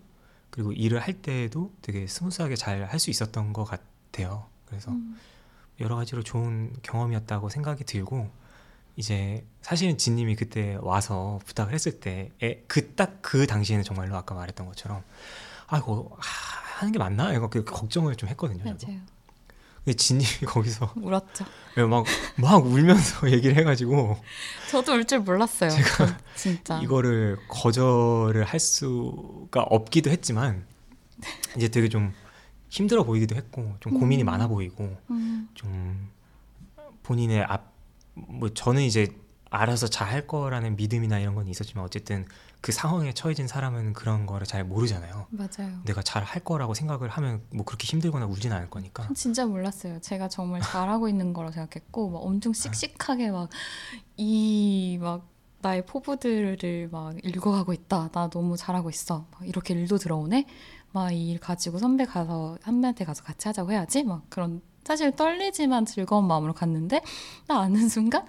[0.51, 4.47] 그리고 일을 할 때에도 되게 스무스하게 잘 할 수 있었던 것 같아요.
[4.67, 5.17] 그래서 음.
[5.81, 8.31] 여러 가지로 좋은 경험이었다고 생각이 들고
[8.97, 12.31] 이제 사실은 진님이 그때 와서 부탁을 했을 때
[12.67, 15.03] 그 딱그 당시에는 정말로 아까 말했던 것처럼
[15.67, 18.65] 아 이거 하, 하는 게 맞나 이거 그 걱정을 좀 했거든요.
[18.65, 19.01] 맞아요.
[19.85, 21.45] 근데 진님이 거기서 울었죠.
[21.77, 24.17] 막막 울면서 얘기를 해가지고
[24.71, 25.71] 저도 울 줄 몰랐어요.
[25.71, 26.81] 제가 진짜.
[26.81, 30.67] 이거를 거절을 할 수가 없기도 했지만
[31.57, 32.13] 이제 되게 좀
[32.69, 34.27] 힘들어 보이기도 했고 좀 고민이 음.
[34.27, 36.11] 많아 보이고 음, 좀
[37.05, 37.76] 본인의 앞
[38.17, 39.09] 뭐 저는 이제
[39.51, 42.27] 알아서 잘 할 거라는 믿음이나 이런 건 있었지만 어쨌든
[42.61, 45.27] 그 상황에 처해진 사람은 그런 거를 잘 모르잖아요.
[45.31, 45.79] 맞아요.
[45.85, 49.09] 내가 잘 할 거라고 생각을 하면 뭐 그렇게 힘들거나 울진 않을 거니까.
[49.15, 50.01] 진짜 몰랐어요.
[50.01, 53.49] 제가 정말 잘하고 있는 거라고 생각했고 막 엄청 씩씩하게 막
[54.19, 55.29] 이 막
[55.61, 58.11] 나의 포부들을 막 읽어가고 있다.
[58.13, 59.27] 나 너무 잘하고 있어.
[59.33, 60.47] 막 이렇게 일도 들어오네.
[60.93, 64.03] 막 이 일 가지고 선배 가서 선배한테 가서 같이 하자고 해야지.
[64.05, 67.03] 막 그런 사실 떨리지만 즐거운 마음으로 갔는데
[67.49, 68.25] 나 아는 순간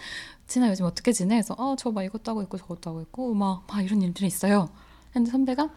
[0.47, 1.35] 진아 요즘 어떻게 지내?
[1.35, 4.69] 그래서 어 저 막 이것도 하고 있고 저것도 하고 있고 막, 막 이런 일들이 있어요.
[5.13, 5.69] 근데 선배가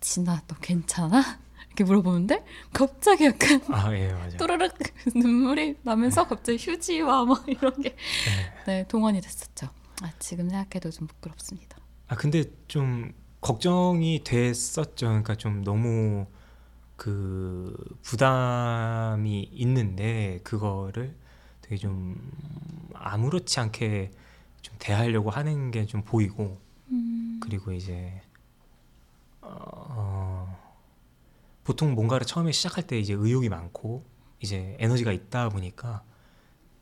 [0.00, 1.22] 진아 너 괜찮아?
[1.68, 4.14] 이렇게 물어보는데 갑자기 약간 아 예.
[4.38, 4.74] 또르륵
[5.14, 7.96] 눈물이 나면서 갑자기 휴지와 막 이런 게 네.
[8.66, 9.68] 네, 동원이 됐었죠.
[10.02, 11.76] 아, 지금 생각해도 좀 부끄럽습니다.
[12.08, 15.06] 아 근데 좀 걱정이 됐었죠.
[15.06, 16.26] 그러니까 좀 너무
[17.02, 21.16] 그 부담이 있는데 그거를
[21.60, 22.30] 되게 좀
[22.94, 24.12] 아무렇지 않게
[24.62, 26.60] 좀 대하려고 하는 게 좀 보이고
[26.92, 28.22] 음, 그리고 이제
[29.40, 30.56] 어,
[31.64, 34.04] 보통 뭔가를 처음에 시작할 때 이제 의욕이 많고
[34.40, 36.04] 이제 에너지가 있다 보니까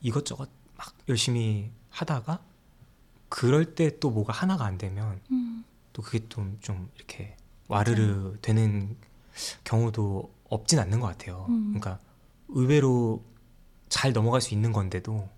[0.03, 2.43] 이것저것 막 열심히 하다가
[3.31, 7.37] 그럴 때 또 뭐가 하나가 안 되면 음, 또 그게 좀, 좀 이렇게
[7.69, 8.97] 와르르 되는
[9.65, 11.47] 경우도 없진 않는 것 같아요.
[11.49, 11.69] 음.
[11.75, 11.99] 그러니까
[12.49, 13.25] 의외로
[13.89, 15.29] 잘 넘어갈 수 있는 건데도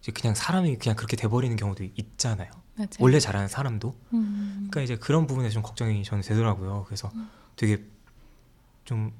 [0.00, 2.50] 이제 그냥 사람이 그냥 그렇게 돼버리는 경우도 있잖아요.
[2.76, 2.88] 맞아요.
[3.00, 3.94] 원래 잘하는 사람도.
[4.14, 6.84] 음, 그러니까 이제 그런 부분에 좀 걱정이 저는 되더라고요.
[6.86, 7.28] 그래서 음.
[7.56, 7.84] 되게
[8.84, 9.12] 좀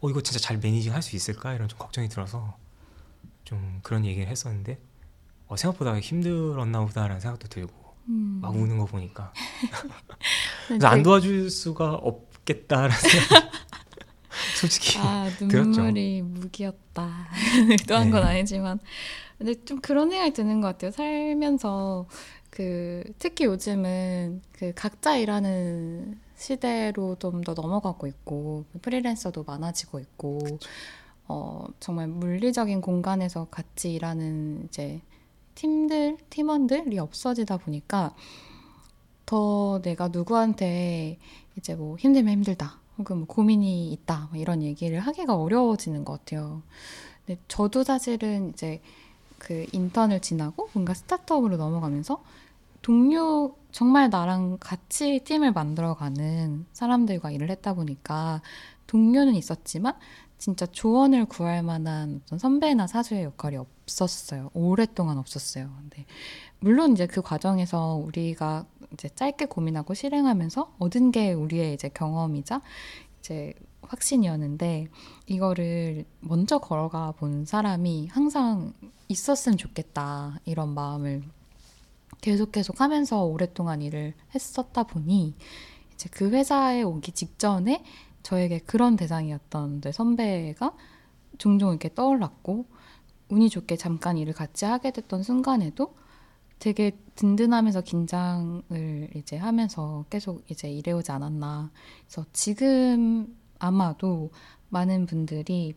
[0.00, 2.56] 어 이거 진짜 잘 매니징 할 수 있을까 이런 좀 걱정이 들어서
[3.44, 4.80] 좀 그런 얘기를 했었는데
[5.46, 7.72] 어, 생각보다 힘들었나 보다라는 생각도 들고
[8.08, 8.38] 음.
[8.42, 9.32] 막 우는 거 보니까
[10.66, 13.50] 그래서 안 되게- 도와줄 수가 없겠다라는 생각
[14.60, 15.82] 솔직히 아 들었죠.
[15.82, 17.28] 눈물이 무기였다.
[17.70, 18.28] 의도한 건 네.
[18.30, 18.78] 아니지만
[19.38, 20.90] 근데 좀 그런 생각이 드는 것 같아요.
[20.90, 22.06] 살면서
[22.50, 30.38] 그 특히 요즘은 그 각자 일하는 시대로 좀 더 넘어가고 있고 프리랜서도 많아지고 있고
[31.28, 35.00] 어 정말 물리적인 공간에서 같이 일하는 이제
[35.54, 38.14] 팀들 팀원들이 없어지다 보니까
[39.26, 41.18] 더 내가 누구한테
[41.56, 46.62] 이제 뭐 힘들면 힘들다 혹은 뭐 고민이 있다 뭐 이런 얘기를 하기가 어려워지는 것 같아요.
[47.24, 48.80] 근데 저도 사실은 이제
[49.38, 52.22] 그 인턴을 지나고 뭔가 스타트업으로 넘어가면서
[52.82, 58.42] 동료 정말 나랑 같이 팀을 만들어가는 사람들과 일을 했다 보니까
[58.86, 59.94] 동료는 있었지만
[60.38, 64.50] 진짜 조언을 구할 만한 어떤 선배나 사수의 역할이 없었어요.
[64.54, 65.68] 오랫동안 없었어요.
[65.80, 66.06] 근데
[66.60, 72.62] 물론 이제 그 과정에서 우리가 이제 짧게 고민하고 실행하면서 얻은 게 우리의 이제 경험이자
[73.20, 74.88] 이제 확신이었는데
[75.26, 78.72] 이거를 먼저 걸어가 본 사람이 항상
[79.08, 81.22] 있었으면 좋겠다 이런 마음을
[82.20, 85.34] 계속 계속 하면서 오랫동안 일을 했었다 보니
[85.94, 87.84] 이제 그 회사에 오기 직전에
[88.22, 90.74] 저에게 그런 대상이었던 내 선배가
[91.38, 92.66] 종종 이렇게 떠올랐고
[93.30, 95.94] 운이 좋게 잠깐 일을 같이 하게 됐던 순간에도
[96.58, 98.62] 되게 든든하면서 긴장을
[99.14, 101.70] 이제 하면서 계속 이제 일해오지 않았나.
[102.06, 104.30] 그래서 지금 아마도
[104.68, 105.74] 많은 분들이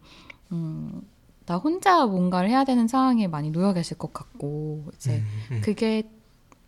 [0.52, 1.02] 음,
[1.46, 5.62] 나 혼자 뭔가를 해야 되는 상황에 많이 놓여 계실 것 같고 이제 음, 음.
[5.62, 6.04] 그게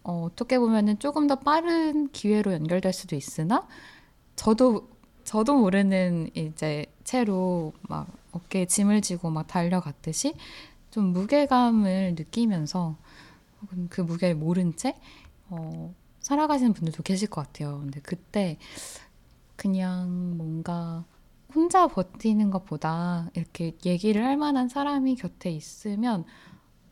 [0.03, 3.67] 어, 어떻게 보면은 조금 더 빠른 기회로 연결될 수도 있으나
[4.35, 4.89] 저도
[5.23, 10.33] 저도 모르는 이제 채로 막 어깨에 짐을 지고 막 달려갔듯이
[10.91, 12.97] 좀 무게감을 느끼면서
[13.63, 14.95] 혹은 그 무게를 모른 채
[15.49, 17.79] 어, 살아가시는 분들도 계실 것 같아요.
[17.79, 18.57] 근데 그때
[19.55, 21.05] 그냥 뭔가
[21.53, 26.25] 혼자 버티는 것보다 이렇게 얘기를 할 만한 사람이 곁에 있으면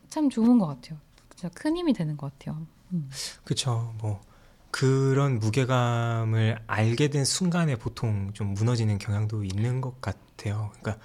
[0.09, 0.99] 참 좋은 것 같아요.
[1.35, 2.65] 진짜 큰 힘이 되는 것 같아요.
[2.93, 3.09] 음.
[3.43, 4.21] 그쵸 뭐
[4.69, 10.71] 그런 무게감을 알게 된 순간에 보통 좀 무너지는 경향도 있는 것 같아요.
[10.79, 11.03] 그러니까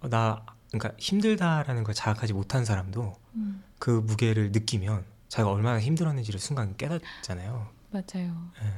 [0.00, 6.40] 어, 나 그러니까 힘들다라는 걸 자각하지 못한 사람도 음, 그 무게를 느끼면 자기가 얼마나 힘들었는지를
[6.40, 7.68] 순간 깨닫잖아요.
[7.90, 8.50] 맞아요.
[8.62, 8.72] 예.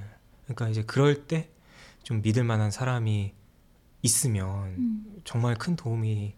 [0.46, 1.48] 그러니까 이제 그럴 때
[2.02, 3.34] 좀 믿을 만한 사람이
[4.02, 4.46] 있으면
[4.78, 6.34] 음, 정말 큰 도움이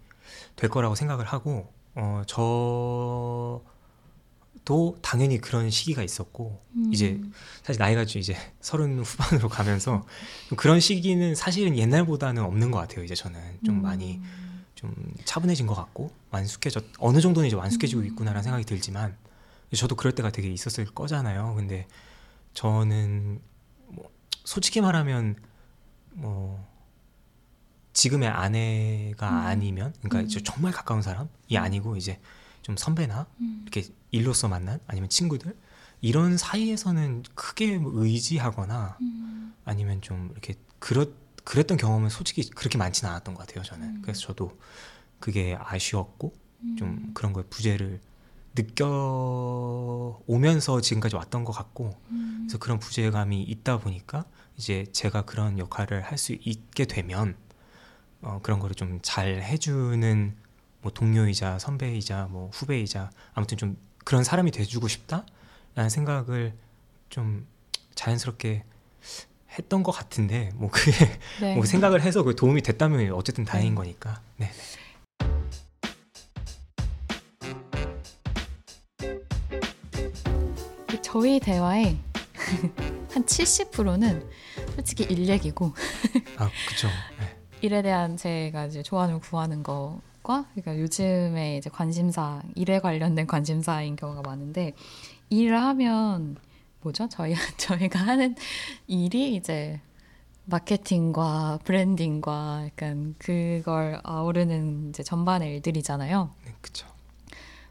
[0.57, 3.62] 될 거라고 생각을 하고 어 저도
[5.02, 7.20] 당연히 그런 시기가 있었고 음, 이제
[7.62, 10.07] 사실 나이가 좀 이제 서른 후반으로 가면서
[10.48, 13.04] 좀 그런 시기는 사실은 옛날보다는 없는 것 같아요.
[13.04, 14.22] 이제 저는 좀 음, 많이
[14.79, 18.07] 좀 차분해진 것 같고 완숙해졌 어느 정도는 이제 완숙해지고 음.
[18.07, 19.17] 있구나라는 생각이 들지만
[19.75, 21.57] 저도 그럴 때가 되게 있었을 거잖아요.
[21.57, 21.88] 근데
[22.55, 23.41] 저는
[23.88, 24.09] 뭐
[24.45, 25.35] 솔직히 말하면
[26.12, 26.64] 뭐
[27.93, 29.47] 지금의 아내가 음.
[29.47, 30.45] 아니면 그러니까 음.
[30.45, 32.21] 정말 가까운 사람이 아니고 이제
[32.62, 35.57] 좀 선배나 음, 이렇게 일로서 만난 아니면 친구들
[36.01, 41.07] 이런 사이에서는 크게 뭐 의지하거나 음, 아니면 좀 이렇게 그렇
[41.48, 43.87] 그랬던 경험은 솔직히 그렇게 많지는 않았던 것 같아요 저는.
[43.87, 44.02] 음.
[44.02, 44.58] 그래서 저도
[45.18, 46.34] 그게 아쉬웠고
[46.76, 48.00] 좀 음, 그런 거에 부재를
[48.54, 54.24] 느껴 오면서 지금까지 왔던 것 같고 음, 그래서 그런 부재감이 있다 보니까
[54.56, 57.34] 이제 제가 그런 역할을 할 수 있게 되면
[58.20, 60.37] 어, 그런 거를 좀 잘 해주는
[60.82, 66.54] 뭐 동료이자 선배이자 뭐 후배이자 아무튼 좀 그런 사람이 돼주고 싶다라는 생각을
[67.08, 67.46] 좀
[67.94, 68.64] 자연스럽게
[69.59, 70.92] 했던 것 같은데 뭐 그게
[71.40, 71.55] 네.
[71.55, 73.77] 뭐 생각을 해서 그 도움이 됐다면 어쨌든 다행인 네.
[73.77, 74.51] 거니까 네.
[81.11, 81.97] 저희 대화의
[83.12, 84.29] 한 70%는
[84.75, 85.73] 솔직히 일 얘기고
[86.37, 87.37] 아 그쵸 네.
[87.62, 94.21] 일에 대한 제가 이제 조언을 구하는 거과 그러니까 요즘에 이제 관심사 일에 관련된 관심사인 경우가
[94.21, 94.75] 많은데
[95.31, 96.37] 일을 하면
[96.88, 97.09] 뭐죠?
[97.09, 98.35] 저희 저희가 하는
[98.87, 99.81] 일이 이제
[100.46, 106.31] 마케팅과 브랜딩과 약간 그걸 아우르는 이제 전반의 일들이잖아요.
[106.46, 106.87] 네 그쵸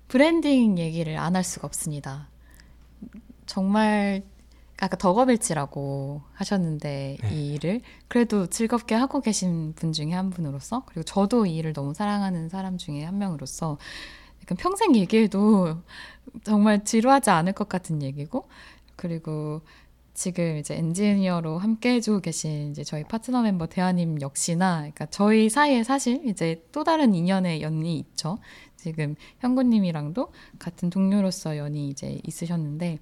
[0.07, 2.27] 브랜딩 얘기를 안 할 수가 없습니다.
[3.47, 4.23] 정말
[4.79, 7.29] 아까 덕업일치라고 하셨는데 네.
[7.33, 11.95] 이 일을 그래도 즐겁게 하고 계신 분 중에 한 분으로서 그리고 저도 이 일을 너무
[11.95, 13.79] 사랑하는 사람 중에 한 명으로서
[14.43, 15.77] 약간 평생 얘기해도
[16.43, 18.47] 정말 지루하지 않을 것 같은 얘기고
[18.97, 19.61] 그리고
[20.13, 25.83] 지금 이제 엔지니어로 함께 해주고 계신 이제 저희 파트너 멤버 대하님 역시나 그러니까 저희 사이에
[25.83, 28.39] 사실 이제 또 다른 인연의 연이 있죠.
[28.75, 32.97] 지금 현구님이랑도 같은 동료로서 연이 이제 있으셨는데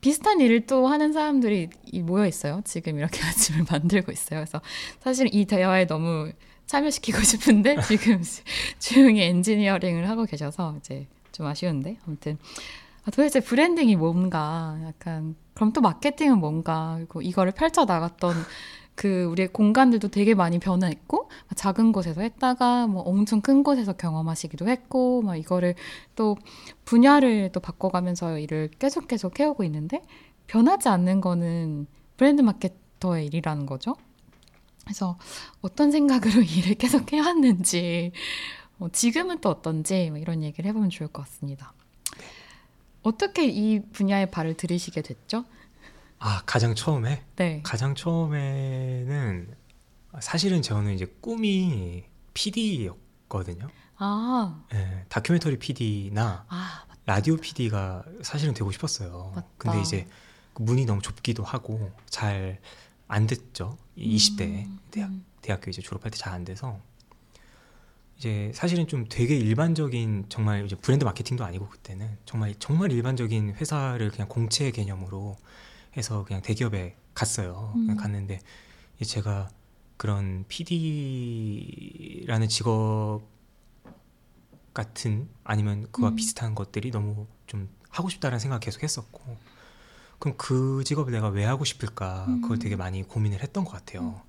[0.00, 2.60] 비슷한 일을 또 하는 사람들이 이- 모여 있어요.
[2.64, 4.40] 지금 이렇게 아침을 만들고 있어요.
[4.40, 4.60] 그래서
[5.00, 6.32] 사실 이 대화에 너무
[6.66, 8.22] 참여시키고 싶은데 지금
[8.78, 15.80] 조용히 엔지니어링을 하고 계셔서 이제 좀 아쉬운데 아무튼 아, 도대체 branding이 뭔가 약간 그럼 또
[15.80, 18.34] 마케팅은 뭔가 그리고 이거를 펼쳐 나갔던
[18.94, 25.22] 그 우리의 공간들도 되게 많이 변화했고 작은 곳에서 했다가 뭐 엄청 큰 곳에서 경험하시기도 했고
[25.22, 25.76] 막 이거를
[26.16, 26.36] 또
[26.84, 30.02] 분야를 또 바꿔가면서 일을 계속 계속 해오고 있는데
[30.48, 33.94] 변하지 않는 거는 브랜드 마케터의 일이라는 거죠.
[34.82, 35.16] 그래서
[35.60, 38.10] 어떤 생각으로 일을 계속 해왔는지
[38.80, 41.72] 어, 지금은 또 어떤지 뭐 이런 얘기를 해보면 좋을 것 같습니다.
[43.08, 45.44] 어떻게 이 분야에 발을 들이시게 됐죠?
[46.18, 47.60] 아 가장 처음에 네.
[47.64, 49.54] 가장 처음에는
[50.20, 53.68] 사실은 저는 이제 꿈이 PD였거든요.
[54.00, 59.32] 아, 예, 다큐멘터리 PD나 아, 라디오 PD가 사실은 되고 싶었어요.
[59.34, 59.48] 맞다.
[59.58, 60.06] 근데 이제
[60.54, 62.60] 그 문이 너무 좁기도 하고 잘
[63.10, 63.78] 안 됐죠.
[63.96, 66.78] 20대 음, 대학 음, 대학교 이제 졸업할 때 잘 안 돼서
[68.18, 74.10] 이제 사실은 좀 되게 일반적인 정말 이제 브랜드 마케팅도 아니고 그때는 정말 정말 일반적인 회사를
[74.10, 75.36] 그냥 공채 개념으로
[75.96, 77.74] 해서 그냥 대기업에 갔어요.
[77.76, 77.96] 음.
[77.96, 78.40] 갔는데
[79.04, 79.48] 제가
[79.96, 83.22] 그런 PD라는 직업
[84.74, 86.16] 같은 아니면 그와 음.
[86.16, 89.36] 비슷한 것들이 너무 좀 하고 싶다라는 생각 계속 했었고
[90.18, 92.58] 그럼 그 직업을 내가 왜 하고 싶을까 그걸 음.
[92.58, 94.22] 되게 많이 고민을 했던 것 같아요.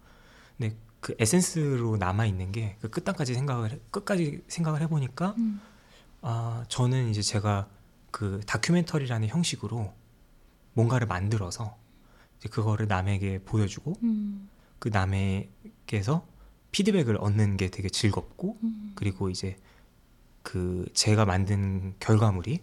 [0.57, 5.61] 근데 그 에센스로 남아 있는 게 그 끝까지 생각을 해- 끝까지 생각을 해보니까 음,
[6.21, 7.67] 아 저는 이제 제가
[8.11, 9.93] 그 다큐멘터리라는 형식으로
[10.73, 11.77] 뭔가를 만들어서
[12.37, 16.25] 이제 그거를 남에게 보여주고 음, 그 남에게서
[16.71, 19.55] 피드백을 얻는 게 되게 즐겁고 음, 그리고 이제
[20.43, 22.61] 그 제가 만든 결과물이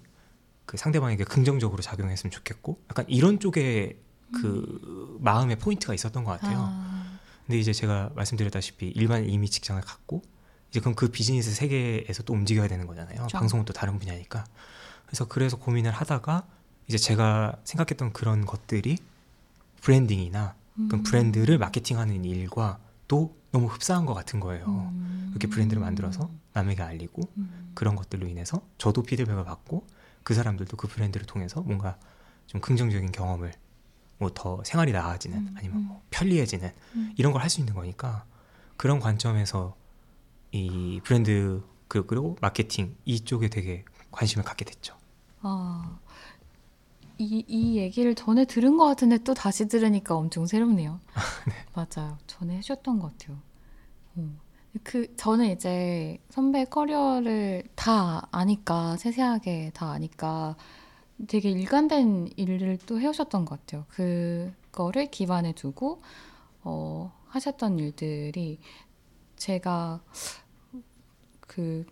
[0.66, 4.00] 그 상대방에게 긍정적으로 작용했으면 좋겠고 약간 이런 쪽에
[4.32, 6.58] 그 마음의 포인트가 있었던 것 같아요.
[6.68, 7.15] 아,
[7.46, 10.22] 근데 이제 제가 말씀드렸다시피 일반 이미 직장을 갖고
[10.70, 13.22] 이제 그럼 그 비즈니스 세계에서 또 움직여야 되는 거잖아요.
[13.22, 13.38] 그쵸.
[13.38, 14.44] 방송은 또 다른 분야니까.
[15.06, 16.46] 그래서 그래서 고민을 하다가
[16.88, 18.98] 이제 제가 생각했던 그런 것들이
[19.80, 20.54] branding이나
[20.88, 21.02] 그 음.
[21.04, 22.78] 브랜드를 마케팅하는 일과
[23.08, 24.66] 또 너무 흡사한 것 같은 거예요.
[24.66, 25.28] 음.
[25.30, 27.70] 그렇게 브랜드를 만들어서 남에게 알리고 음.
[27.74, 29.86] 그런 것들로 인해서 저도 피드백을 받고
[30.24, 31.96] 그 사람들도 그 브랜드를 통해서 뭔가
[32.46, 33.52] 좀 긍정적인 경험을
[34.18, 35.84] 뭐 더 생활이 나아지는 음, 아니면 음.
[35.88, 37.12] 뭐 편리해지는 음.
[37.16, 38.24] 이런 걸 할 수 있는 거니까
[38.76, 39.76] 그런 관점에서
[40.52, 44.94] 이 브랜드 그- 그리고 마케팅 이쪽에 되게 관심을 갖게 됐죠.
[45.42, 45.98] 아,
[47.18, 51.00] 이, 이 얘기를 전에 들은 것 같은데 또 다시 들으니까 엄청 새롭네요.
[51.74, 52.18] 맞아요.
[52.26, 53.38] 전에 해주셨던 것 같아요.
[54.16, 54.30] 어.
[54.82, 60.56] 그, 저는 이제 선배 커리어를 다 아니까, 세세하게 다 아니까
[61.26, 63.84] 되게 일관된 일을 또 해오셨던 것 같아요.
[63.88, 66.02] 그거를 기반에 두고,
[66.62, 68.58] 어, 하셨던 일들이
[69.36, 70.00] 제가
[71.40, 71.84] 그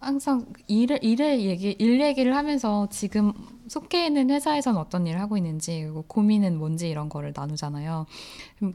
[0.00, 3.32] 항상 일을 일을 얘기 일 얘기를 하면서 지금
[3.68, 8.06] 속해 있는 회사에서는 어떤 일을 하고 있는지 그리고 고민은 뭔지 이런 거를 나누잖아요.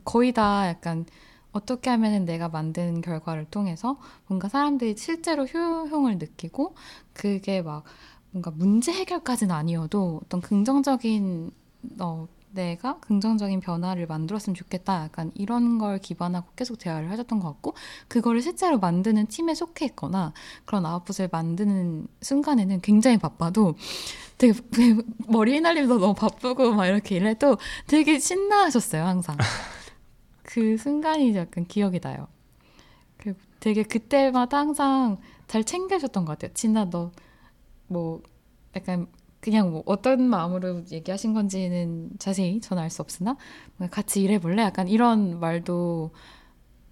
[0.05, 1.05] 거의 다 약간
[1.51, 6.75] 어떻게 하면은 내가 만든 결과를 통해서 뭔가 사람들이 실제로 효용을 느끼고
[7.13, 7.83] 그게 막
[8.31, 11.51] 뭔가 문제 해결까지는 아니어도 어떤 긍정적인
[11.99, 15.03] 어 내가 긍정적인 변화를 만들었으면 좋겠다.
[15.03, 17.75] 약간 이런 걸 기반하고 계속 대화를 하셨던 것 같고
[18.07, 20.33] 그거를 실제로 만드는 팀에 속해 있거나
[20.65, 23.75] 그런 아웃풋을 만드는 순간에는 굉장히 바빠도
[24.37, 24.53] 되게
[25.27, 29.37] 머리 휘날리면서 너무 바쁘고 막 이렇게 일해도 되게 신나하셨어요 항상.
[30.43, 32.27] 그 순간이 약간 기억이 나요.
[33.17, 36.53] 그 되게 그때마다 항상 잘 챙겨주셨던 것 같아요.
[36.53, 37.11] 진아 너
[37.87, 38.21] 뭐
[38.75, 39.07] 약간
[39.39, 43.37] 그냥 뭐 어떤 마음으로 얘기하신 건지는 자세히 저는 알수 없으나
[43.91, 46.11] 같이 일해볼래 약간 이런 말도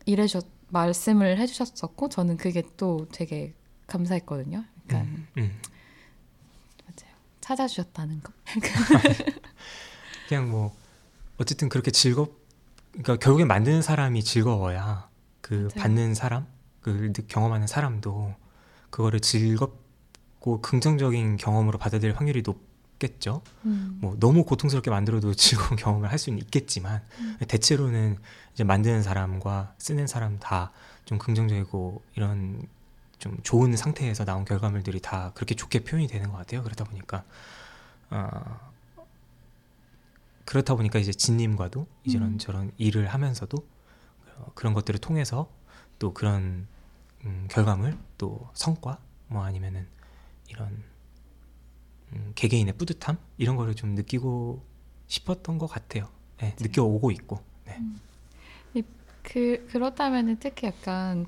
[0.05, 3.53] 일해주셨 말씀을 해주셨었고 저는 그게 또 되게
[3.87, 5.61] 감사했거든요 약간 음, 음.
[6.83, 7.15] 맞아요.
[7.41, 8.33] 찾아주셨다는 거.
[10.27, 10.75] 그냥 뭐
[11.37, 12.39] 어쨌든 그렇게 즐겁
[12.91, 15.09] 그러니까 결국엔 만드는 사람이 즐거워야
[15.41, 15.69] 그 맞아요.
[15.75, 16.47] 받는 사람
[16.81, 18.33] 그 경험하는 사람도
[18.89, 19.84] 그거를 즐겁
[20.45, 23.41] 고 긍정적인 경험으로 받아들일 확률이 높겠죠.
[23.65, 23.97] 음.
[23.99, 27.37] 뭐 너무 고통스럽게 만들어도 즐거운 경험을 할 수는 있겠지만 음.
[27.47, 28.17] 대체로는
[28.53, 30.71] 이제 만드는 사람과 쓰는 사람 다
[31.05, 32.67] 좀 긍정적이고 이런
[33.19, 36.63] 좀 좋은 상태에서 나온 결과물들이 다 그렇게 좋게 표현이 되는 것 같아요.
[36.63, 37.23] 그러다 보니까
[38.09, 38.73] 어,
[40.43, 42.37] 그렇다 보니까 이제 진님과도 이런 음.
[42.37, 43.57] 저런 일을 하면서도
[44.37, 45.49] 어, 그런 것들을 통해서
[45.97, 46.67] 또 그런
[47.23, 49.87] 음, 결과물 또 성과 뭐 아니면은
[50.55, 50.83] 이런
[52.13, 54.63] 음, 개개인의 뿌듯함 이런 거를 좀 느끼고
[55.07, 56.07] 싶었던 것 같아요.
[56.39, 57.41] 네, 느껴오고 있고.
[57.65, 57.79] 네.
[59.23, 61.25] 그 그렇다면은 특히 약간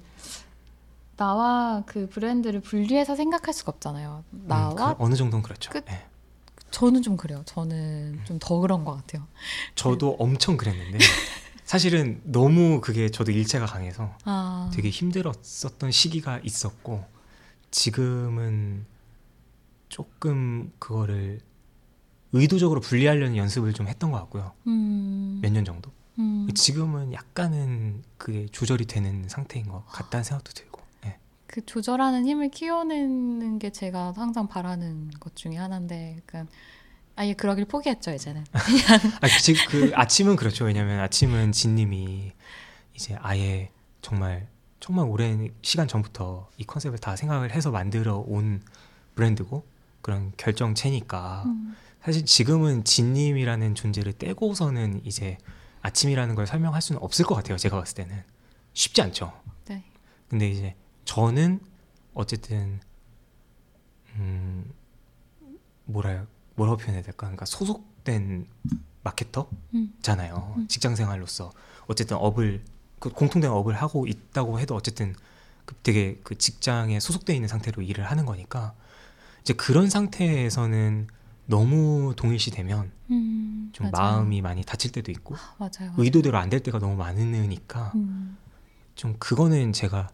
[1.17, 4.23] 나와 그 브랜드를 분리해서 생각할 수가 없잖아요.
[4.29, 5.71] 나와 음, 그, 어느 정도는 그렇죠.
[5.71, 5.83] 끝.
[5.85, 6.05] 네.
[6.69, 7.41] 저는 좀 그래요.
[7.45, 9.25] 저는 좀 더 그런 것 같아요.
[9.73, 10.99] 저도 엄청 그랬는데
[11.65, 17.03] 사실은 너무 그게 저도 일체가 강해서 아, 되게 힘들었었던 시기가 있었고
[17.71, 18.85] 지금은
[19.89, 21.39] 조금 그거를
[22.33, 24.53] 의도적으로 분리하려는 연습을 좀 했던 것 같고요.
[24.67, 25.91] 음, 몇년 정도.
[26.19, 30.81] 음, 지금은 약간은 그게 조절이 되는 상태인 것 같다는 생각도 들고.
[31.03, 31.19] 네.
[31.45, 36.47] 그 조절하는 힘을 키워내는 게 제가 항상 바라는 것 중에 하나인데, 약간
[37.15, 38.45] 아예 그러길 포기했죠 이제는.
[39.21, 40.65] 아, 지금 그 아침은 그렇죠.
[40.65, 42.33] 왜냐면 아침은 진님이
[42.93, 43.71] 이제 아예
[44.01, 44.47] 정말
[44.79, 48.61] 정말 오랜 시간 전부터 이 컨셉을 다 생각을 해서 만들어 온
[49.15, 49.65] 브랜드고
[50.07, 55.37] 그런 결정체니까 음, 사실 지금은 진님이라는 존재를 떼고서는 이제
[55.81, 57.57] 아침이라는 걸 설명할 수는 없을 것 같아요.
[57.57, 58.23] 제가 봤을 때는
[58.71, 59.33] 쉽지 않죠.
[59.65, 59.83] 네.
[60.29, 61.59] 근데 이제 저는
[62.13, 62.79] 어쨌든
[64.15, 64.71] 음
[65.83, 67.27] 뭐라 뭐라고 표현해야 될까?
[67.27, 68.47] 그러니까 소속된
[69.03, 70.53] 마케터잖아요.
[70.55, 70.61] 음.
[70.61, 70.67] 음.
[70.69, 71.51] 직장 생활로서
[71.87, 72.63] 어쨌든 업을
[72.99, 75.13] 그 공통된 업을 하고 있다고 해도 어쨌든
[75.65, 78.73] 그 되게 그 직장에 소속돼 있는 상태로 일을 하는 거니까
[79.47, 81.07] 이제 그런 상태에서는
[81.45, 84.15] 너무 동일시 되면 음, 좀 맞아요.
[84.17, 85.71] 마음이 많이 다칠 때도 있고 맞아요.
[85.79, 85.93] 맞아요.
[85.95, 88.35] 의도대로 안 될 때가 너무 많으니까 음,
[88.95, 90.09] 좀 그거는 제가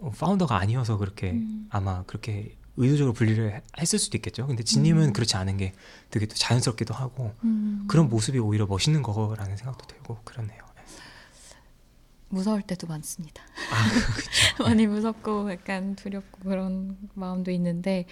[0.00, 1.68] 어, 파운더가 아니어서 그렇게 음.
[1.70, 4.48] 아마 그렇게 의도적으로 분리를 해- 했을 수도 있겠죠.
[4.48, 5.12] 근데 진님은 음.
[5.12, 5.72] 그렇지 않은 게
[6.10, 7.84] 되게 또 자연스럽기도 하고 음.
[7.86, 10.58] 그런 모습이 오히려 멋있는 거라는 생각도 들고 그렇네요.
[12.30, 13.42] 무서울 때도 많습니다.
[13.72, 14.62] 아, 그렇죠.
[14.64, 18.06] 많이 무섭고 약간 두렵고 그런 마음도 있는데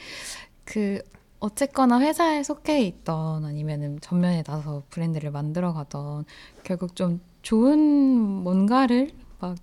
[0.65, 1.03] 그
[1.39, 6.25] 어쨌거나 회사에 속해 있던 아니면은 전면에 나서 브랜드를 만들어 가던
[6.65, 9.57] 결국 좀 좋은 뭔가를 막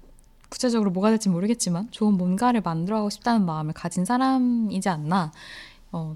[0.49, 5.31] 구체적으로 뭐가 될지 모르겠지만 좋은 뭔가를 만들어 가고 싶다는 마음을 가진 사람이지 않나
[5.91, 6.15] 어,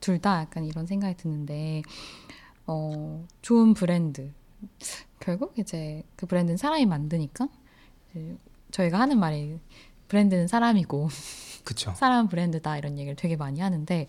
[0.00, 1.82] 둘 다 약간 이런 생각이 드는데
[2.66, 4.30] 어, 좋은 브랜드
[5.20, 7.48] 결국 이제 그 브랜드는 사람이 만드니까
[8.70, 9.58] 저희가 하는 말이
[10.08, 11.08] 브랜드는 사람이고
[11.64, 11.92] 그쵸.
[11.96, 14.06] 사람 브랜드다 이런 얘기를 되게 많이 하는데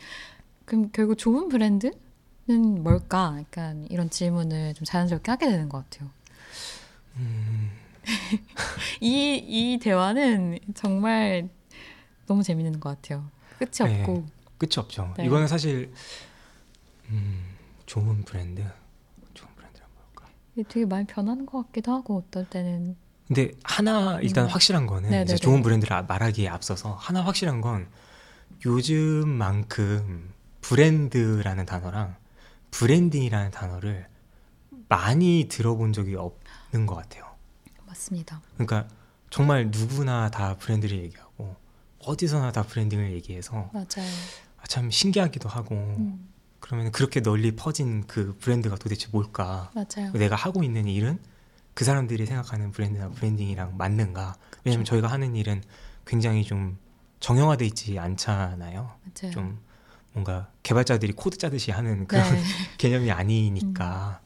[0.66, 3.36] 그럼 결국 좋은 브랜드는 뭘까?
[3.40, 6.10] 약간 이런 질문을 좀 자연스럽게 하게 되는 것 같아요.
[7.18, 7.72] 음,
[9.02, 11.50] 이, 이 대화는 정말
[12.26, 13.30] 너무 재밌는 것 같아요.
[13.60, 14.02] 끝이 네.
[14.02, 14.26] 없고.
[14.58, 15.14] 끝이 없죠.
[15.18, 15.26] 네.
[15.26, 15.92] 이거는 사실
[17.10, 17.44] 음,
[17.86, 18.64] 좋은 브랜드,
[19.34, 20.30] 좋은 브랜드란 뭘까?
[20.70, 22.96] 되게 많이 변하는 것 같기도 하고 어떨 때는
[23.28, 24.50] 근데 하나 일단 음.
[24.50, 25.24] 확실한 거는 네네네.
[25.24, 27.88] 이제 좋은 브랜드를 아- 말하기에 앞서서 하나 확실한 건
[28.66, 32.16] 요즘만큼 브랜드라는 단어랑
[32.72, 34.08] branding이라는 단어를
[34.90, 37.26] 많이 들어본 적이 없는 것 같아요.
[37.86, 38.42] 맞습니다.
[38.56, 38.88] 그러니까
[39.30, 41.56] 정말 누구나 다 브랜드를 얘기하고
[42.00, 44.10] 어디서나 다 branding을 얘기해서 맞아요.
[44.60, 49.72] 아, 참 신기하기도 하고 음, 그러면 그렇게 널리 퍼진 그 브랜드가 도대체 뭘까?
[49.76, 50.12] 맞아요.
[50.14, 51.20] 내가 하고 있는 일은
[51.74, 54.36] 그 사람들이 생각하는 브랜드나 branding이랑 맞는가?
[54.64, 55.64] 왜냐면 저희가 하는 일은
[56.06, 56.78] 굉장히 좀
[57.20, 58.82] 정형화돼 있지 않잖아요.
[58.82, 59.32] 맞아요.
[59.32, 59.60] 좀
[60.14, 62.44] 뭔가 개발자들이 코드 짜듯이 하는 그런 네.
[62.78, 64.22] 개념이 아니니까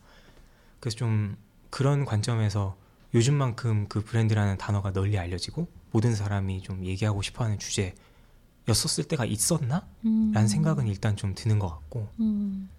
[0.79, 1.37] 그래서 좀
[1.69, 2.75] 그런 관점에서
[3.13, 9.87] 요즘만큼 그 브랜드라는 단어가 널리 알려지고 모든 사람이 좀 얘기하고 싶어하는 주제였었을 때가 있었나?
[10.05, 12.69] 음, 라는 생각은 일단 좀 드는 것 같고 음,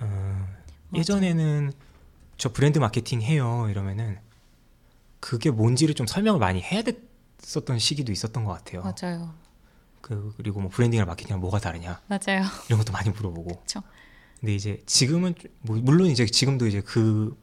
[0.00, 1.00] 어, 맞아요.
[1.00, 1.72] 예전에는
[2.36, 4.18] 저 브랜드 마케팅 해요 이러면은
[5.20, 8.82] 그게 뭔지를 좀 설명을 많이 해야 됐었던 시기도 있었던 것 같아요.
[8.82, 9.34] 맞아요.
[10.00, 12.44] 그 그리고 뭐 브랜딩이랑 마케팅이랑 뭐가 다르냐 맞아요.
[12.66, 13.60] 이런 것도 많이 물어보고.
[13.60, 13.82] 그쵸.
[14.40, 17.34] 근데 이제 지금은 좀- 뭐 물론 이제 지금도 이제 그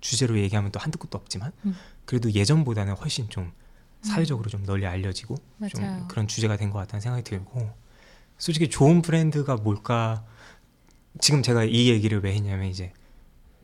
[0.00, 1.76] 주제로 얘기하면 또 한두 끝도 없지만 음.
[2.04, 3.52] 그래도 예전보다는 훨씬 좀
[4.02, 6.08] 사회적으로 좀 널리 알려지고 좀 맞아요.
[6.08, 7.70] 그런 주제가 된 것 같다는 생각이 들고
[8.38, 10.24] 솔직히 좋은 브랜드가 뭘까
[11.20, 12.92] 지금 제가 이 얘기를 왜 했냐면 이제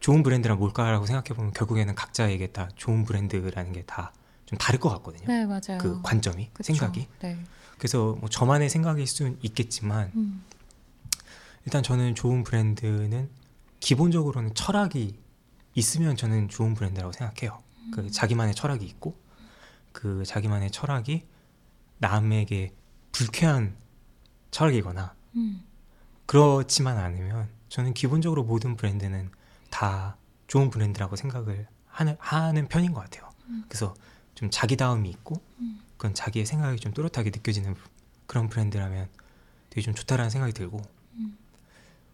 [0.07, 4.13] 좋은 브랜드란 뭘까라고 생각해 보면 결국에는 각자에게 다 좋은 브랜드라는 게 다
[4.47, 5.27] 좀 다를 것 같거든요.
[5.27, 5.79] 네, 맞아요.
[5.81, 6.73] 그 관점이 그쵸.
[6.73, 7.37] 생각이 네.
[7.79, 10.45] 그래서 뭐 저만의 생각일 수는 있겠지만 음,
[11.65, 13.29] 일단 저는 좋은 브랜드는
[13.81, 15.19] 기본적으로는 철학이
[15.75, 17.61] 있으면 저는 좋은 브랜드라고 생각해요.
[17.87, 17.91] 음.
[17.93, 19.19] 그 자기만의 철학이 있고
[19.91, 21.27] 그 자기만의 철학이
[21.99, 22.73] 남에게
[23.11, 23.75] 불쾌한
[24.53, 25.65] 철학이거나 음,
[26.25, 29.31] 그렇지만 않으면 저는 기본적으로 모든 브랜드는
[29.77, 30.17] 다
[30.47, 33.31] 좋은 브랜드라고 생각을 하는, 하는 편인 것 같아요.
[33.69, 33.95] 그래서
[34.35, 35.81] 좀 자기다움이 있고 음.
[35.99, 37.75] 그건 자기의 생각이 좀 또렷하게 느껴지는
[38.27, 39.11] 그런 브랜드라면
[39.69, 40.81] 되게 좀 좋다라는 생각이 들고
[41.17, 41.37] 음.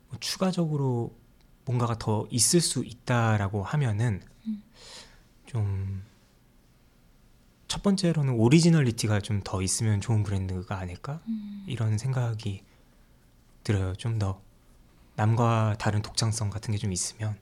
[0.09, 1.15] 뭐 추가적으로
[1.65, 4.63] 뭔가가 더 있을 수 있다라고 하면은 음.
[5.47, 6.03] 좀 첫
[7.85, 11.65] 번째로는 originality가 좀 더 있으면 좋은 브랜드가 아닐까 음.
[11.69, 12.65] 이런 생각이
[13.63, 13.95] 들어요.
[13.95, 14.43] 좀 더
[15.15, 17.39] 남과 다른 독창성 같은 게 좀 있으면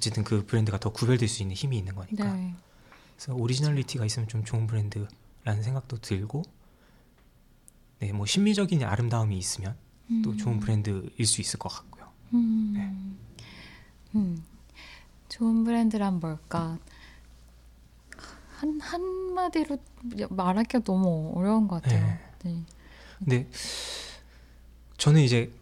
[0.00, 2.32] 어쨌든 그 브랜드가 더 구별될 수 있는 힘이 있는 거니까.
[2.32, 2.54] 네.
[3.14, 6.42] 그래서 originality가 있으면 좀 좋은 브랜드라는 생각도 들고,
[7.98, 9.76] 네, 뭐 심미적인 아름다움이 있으면
[10.24, 10.38] 또 음.
[10.38, 12.08] 좋은 브랜드일 수 있을 것 같고요.
[12.32, 12.72] 음.
[12.74, 14.18] 네.
[14.18, 14.42] 음.
[15.28, 16.78] 좋은 브랜드란 뭘까?
[18.56, 19.76] 한 한마디로
[20.30, 22.18] 말하기가 너무 어려운 것 같아요.
[22.42, 22.62] 네.
[23.18, 23.48] 근데
[24.96, 25.52] 저는 이제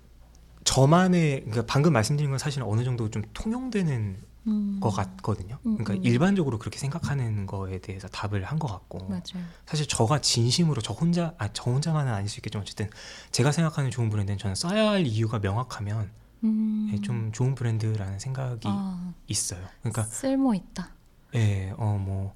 [0.78, 4.16] 저만의 그러니까 방금 말씀드린 건 사실 어느 정도 좀 통용되는
[4.46, 4.78] 음.
[4.80, 5.58] 것 같거든요.
[5.66, 6.04] 음, 그러니까 음.
[6.04, 9.44] 일반적으로 그렇게 생각하는 거에 대해서 답을 한 것 같고 맞아요.
[9.66, 12.88] 사실 저가 진심으로 저 혼자 아 저 혼자만은 아닐 수 있겠지만 어쨌든
[13.32, 16.10] 제가 생각하는 좋은 브랜드는 저는 써야 할 이유가 명확하면
[16.44, 16.90] 음.
[16.92, 19.60] 예, 좀 좋은 브랜드라는 생각이 아, 있어요.
[19.82, 20.90] 그러니까 쓸모 있다.
[21.34, 22.34] 예, 어 뭐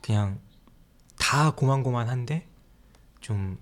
[0.00, 0.38] 그냥
[1.18, 2.46] 다 고만고만한데
[3.20, 3.58] 좀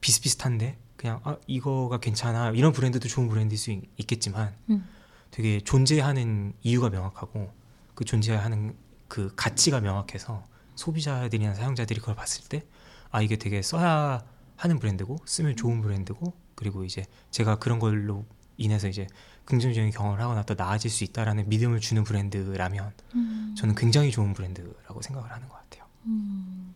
[0.00, 4.86] 비슷비슷한데 그냥 아 이거가 괜찮아 이런 브랜드도 좋은 브랜드일 수 있, 있겠지만 음.
[5.30, 7.52] 되게 존재하는 이유가 명확하고
[7.94, 8.76] 그 존재하는
[9.08, 10.44] 그 가치가 명확해서
[10.76, 12.66] 소비자들이나 사용자들이 그걸 봤을 때
[13.14, 14.24] 아 이게 되게 써야
[14.56, 18.26] 하는 브랜드고 쓰면 좋은 브랜드고 그리고 이제 제가 그런 걸로
[18.56, 19.06] 인해서 이제
[19.44, 23.54] 긍정적인 경험을 하거나 또 나아질 수 있다라는 믿음을 주는 브랜드라면 음.
[23.56, 25.84] 저는 굉장히 좋은 브랜드라고 생각을 하는 것 같아요.
[26.06, 26.73] 음.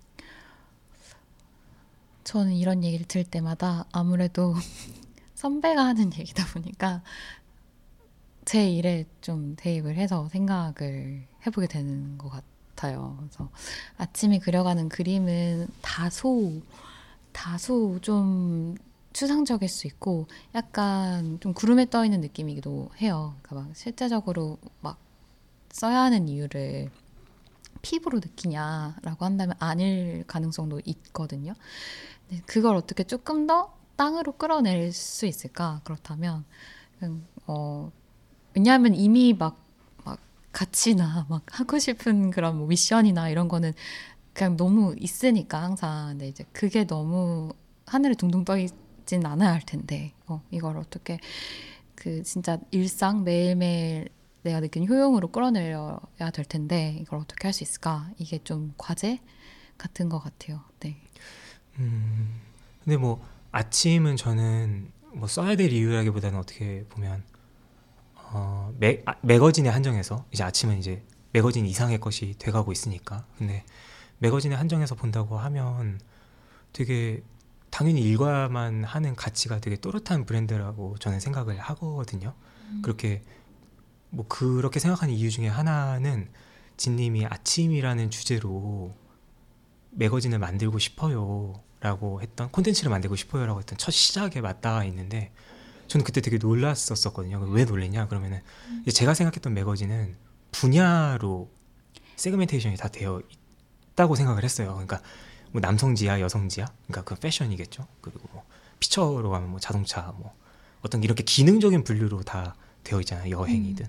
[2.28, 4.54] 저는 이런 얘기를 들을 때마다 아무래도
[5.34, 7.00] 선배가 하는 얘기다 보니까
[8.44, 13.16] 제 일에 좀 대입을 해서 생각을 해보게 되는 것 같아요.
[13.18, 13.48] 그래서
[13.96, 16.60] 아침에 그려가는 그림은 다소
[17.32, 18.74] 다소 좀
[19.14, 23.36] 추상적일 수 있고 약간 좀 구름에 떠 있는 느낌이기도 해요.
[23.40, 24.98] 그러니까 막 실제적으로 막
[25.70, 26.90] 써야 하는 이유를
[27.80, 31.54] 피부로 느끼냐라고 한다면 아닐 가능성도 있거든요.
[32.28, 35.80] 네, 그걸 어떻게 조금 더 땅으로 끌어낼 수 있을까?
[35.84, 36.44] 그렇다면
[36.98, 37.92] 그냥, 어
[38.54, 39.58] 왜냐하면 이미 막
[40.04, 40.20] 막
[40.52, 43.74] 가치나 막 하고 싶은 그런 뭐 미션이나 이런 거는
[44.34, 47.52] 그냥 너무 있으니까 항상 근데 이제 그게 너무
[47.86, 51.18] 하늘에 둥둥 떠 있진 않아야 할 텐데 어, 이걸 어떻게
[51.94, 54.08] 그 진짜 일상 매일매일
[54.42, 59.20] 내가 느낀 효용으로 끌어내려야 될 텐데 이걸 어떻게 할 수 있을까 이게 좀 과제
[59.78, 60.62] 같은 것 같아요.
[60.80, 60.96] 네.
[61.78, 62.40] 음,
[62.84, 67.22] 근데 뭐 아침은 저는 뭐 써야 될 이유라기보다는 어떻게 보면
[68.14, 71.02] 어, 매, 아, 매거진에 한정해서 이제 아침은 이제
[71.32, 73.64] 매거진 이상의 것이 돼가고 있으니까 근데
[74.18, 76.00] 매거진에 한정해서 본다고 하면
[76.72, 77.22] 되게
[77.70, 82.34] 당연히 일과만 하는 가치가 되게 또렷한 브랜드라고 저는 생각을 하거든요.
[82.70, 82.82] 음.
[82.82, 83.22] 그렇게
[84.10, 86.28] 뭐 그렇게 생각하는 이유 중에 하나는
[86.76, 88.94] 진님이 아침이라는 주제로
[89.90, 95.32] 매거진을 만들고 싶어요 라고 했던 콘텐츠를 만들고 싶어요 라고 했던 첫 시작에 맞닿아 있는데
[95.86, 97.38] 저는 그때 되게 놀랐었거든요.
[97.50, 98.08] 왜 놀랬냐?
[98.08, 98.40] 그러면은
[98.92, 100.16] 제가 생각했던 매거진은
[100.52, 101.50] 분야로
[102.16, 103.22] 세그멘테이션이 다 되어
[103.92, 104.72] 있다고 생각을 했어요.
[104.72, 105.00] 그러니까
[105.50, 107.86] 뭐 남성지야, 여성지야, 그러니까 그 패션이겠죠.
[108.00, 108.44] 그리고 뭐
[108.80, 110.34] 피처로 가면 뭐 자동차, 뭐
[110.82, 112.54] 어떤 이렇게 기능적인 분류로 다
[112.84, 113.30] 되어 있잖아요.
[113.30, 113.86] 여행이든.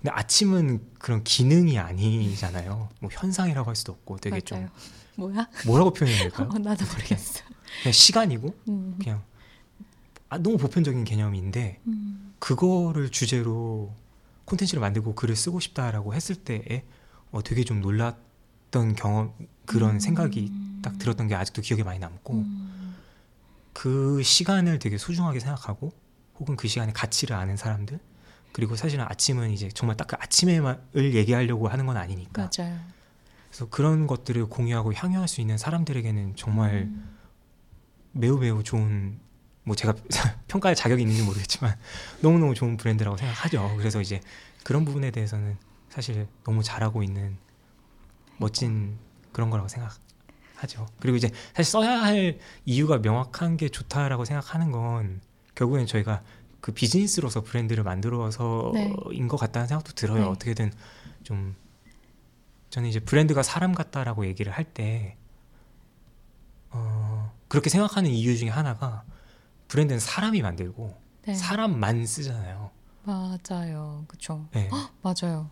[0.00, 2.88] 근데 아침은 그런 기능이 아니잖아요.
[3.00, 4.70] 뭐 현상이라고 할 수도 없고 되게 좀 맞아요.
[5.16, 5.48] 뭐야?
[5.66, 6.48] 뭐라고 표현해야 될까요?
[6.52, 7.44] 어, 나도 모르겠어.
[7.82, 8.96] 그냥 시간이고 음.
[9.02, 9.22] 그냥
[10.28, 12.34] 아, 너무 보편적인 개념인데 음.
[12.38, 13.92] 그거를 주제로
[14.44, 16.84] 콘텐츠를 만들고 글을 쓰고 싶다라고 했을 때에
[17.30, 19.32] 어, 되게 좀 놀랐던 경험
[19.66, 20.00] 그런 음.
[20.00, 20.52] 생각이
[20.82, 22.96] 딱 들었던 게 아직도 기억에 많이 남고 음.
[23.72, 25.92] 그 시간을 되게 소중하게 생각하고
[26.38, 27.98] 혹은 그 시간의 가치를 아는 사람들
[28.52, 32.78] 그리고 사실은 아침은 이제 정말 딱 그 아침에만을 얘기하려고 하는 건 아니니까 맞아요.
[33.52, 37.18] 그래서 그런 것들을 공유하고 향유할 수 있는 사람들에게는 정말 음.
[38.12, 39.18] 매우 매우 좋은
[39.64, 39.94] 뭐 제가
[40.48, 41.76] 평가할 자격이 있는지 모르겠지만
[42.22, 43.74] 너무너무 좋은 브랜드라고 생각하죠.
[43.76, 44.20] 그래서 이제
[44.64, 45.58] 그런 부분에 대해서는
[45.90, 47.36] 사실 너무 잘하고 있는
[48.38, 48.96] 멋진
[49.32, 50.86] 그런 거라고 생각하죠.
[50.98, 55.20] 그리고 이제 사실 써야 할 이유가 명확한 게 좋다라고 생각하는 건
[55.54, 56.22] 결국엔 저희가
[56.62, 59.26] 그 비즈니스로서 브랜드를 만들어서인 네.
[59.28, 60.20] 것 같다는 생각도 들어요.
[60.20, 60.24] 네.
[60.24, 60.72] 어떻게든
[61.22, 61.54] 좀
[62.72, 65.18] 저는 이제 브랜드가 사람 같다라고 얘기를 할때
[66.70, 69.04] 어, 그렇게 생각하는 이유 중에 하나가
[69.68, 71.34] 브랜드는 사람이 만들고 네.
[71.34, 72.70] 사람만 쓰잖아요.
[73.04, 74.06] 맞아요.
[74.08, 74.48] 그쵸.
[74.52, 74.70] 네.
[75.02, 75.50] 맞아요.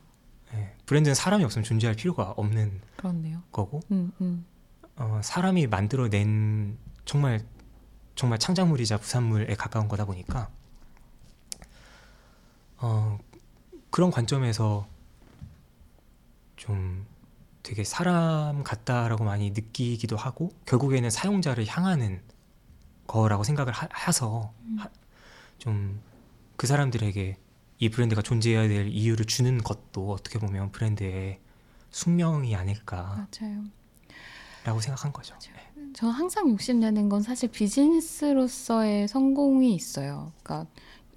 [0.50, 0.74] 네.
[0.86, 3.42] 브랜드는 사람이 없으면 존재할 필요가 없는 그렇네요.
[3.52, 4.46] 거고 음, 음.
[4.96, 7.44] 어, 사람이 만들어낸 정말
[8.14, 10.48] 정말 창작물이자 부산물에 가까운 거다 보니까
[12.78, 13.18] 어,
[13.90, 14.88] 그런 관점에서
[16.56, 17.09] 좀
[17.62, 22.22] 되게 사람 같다라고 많이 느끼기도 하고 결국에는 사용자를 향하는
[23.06, 24.52] 거라고 생각을 하, 해서
[25.58, 26.10] 좀
[26.60, 27.38] 그 사람들에게
[27.78, 31.40] 이 브랜드가 존재해야 될 이유를 주는 것도 어떻게 보면 브랜드의
[31.90, 34.80] 숙명이 아닐까라고 맞아요.
[34.82, 35.34] 생각한 거죠.
[35.94, 40.34] 저 항상 욕심내는 건 사실 비즈니스로서의 성공이 있어요.
[40.42, 40.70] 그러니까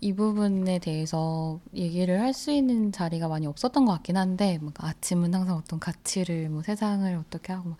[0.04, 5.34] 이 부분에 대해서 얘기를 할 수 있는 자리가 많이 없었던 것 같긴 한데, 뭐 아침은
[5.34, 7.78] 항상 어떤 가치를, 뭐 세상을 어떻게 하고, 막.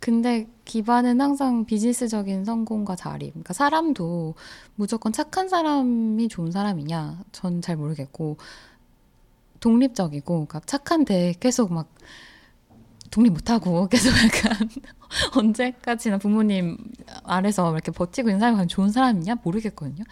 [0.00, 3.30] 근데 기반은 항상 비즈니스적인 성공과 자리.
[3.30, 4.34] 그러니까 사람도
[4.76, 7.24] 무조건 착한 사람이 좋은 사람이냐?
[7.32, 8.38] 전 잘 모르겠고,
[9.60, 11.88] 독립적이고, 그러니까 착한데 계속 막
[13.10, 14.68] 독립 못하고 계속 약간
[15.36, 16.78] 언제까지나 부모님
[17.24, 20.04] 아래서 이렇게 버티고 있는 사람이 과연 좋은 사람이냐 모르겠거든요.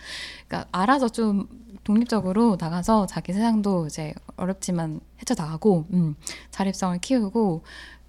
[0.46, 1.48] 그러니까 알아서 좀
[1.84, 6.16] 독립적으로 나가서 자기 세상도 이제 어렵지만 헤쳐나가고 음,
[6.50, 7.62] 자립성을 키우고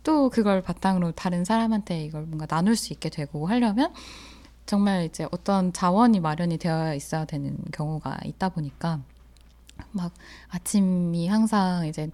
[0.04, 3.94] 또 그걸 바탕으로 다른 사람한테 이걸 뭔가 나눌 수 있게 되고 하려면
[4.66, 9.02] 정말 이제 어떤 자원이 마련이 되어 있어야 되는 경우가 있다 보니까
[9.92, 10.14] 막
[10.50, 12.10] 아침이 항상 이제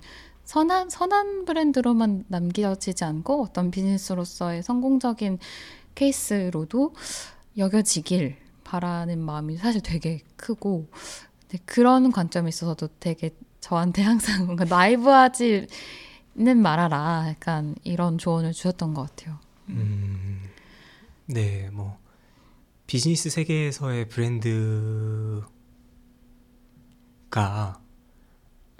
[0.51, 5.39] 선한 선한 브랜드로만 남겨지지 않고 어떤 비즈니스로서의 성공적인
[5.95, 6.93] 케이스로도
[7.57, 8.35] 여겨지길
[8.65, 10.89] 바라는 마음이 사실 되게 크고
[11.63, 13.29] 그런 관점에 있어서도 되게
[13.61, 15.67] 저한테 항상 뭔가 나이브하지는
[16.61, 19.39] 말아라 약간 이런 조언을 주셨던 것 같아요.
[19.69, 20.41] 음,
[21.27, 21.97] 네, 뭐
[22.87, 25.47] 비즈니스 세계에서의 브랜드가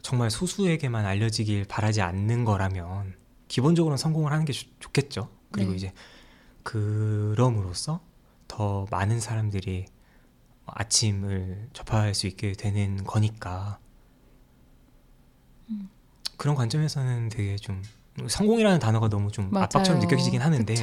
[0.02, 3.16] 정말 소수에게만 알려지길 바라지 않는 거라면
[3.48, 5.30] 기본적으로는 성공을 하는 게 좋- 좋겠죠.
[5.52, 5.78] 그리고 네.
[5.78, 5.94] 이제
[6.64, 8.02] 그럼으로써
[8.48, 9.86] 더 많은 사람들이
[10.66, 13.80] 아침을 접할 수 있게 되는 거니까
[16.38, 17.84] 그런 관점에서는 되게 좀
[18.28, 20.02] 성공이라는 단어가 너무 좀 압박처럼 맞아요.
[20.10, 20.74] 느껴지긴 하는데?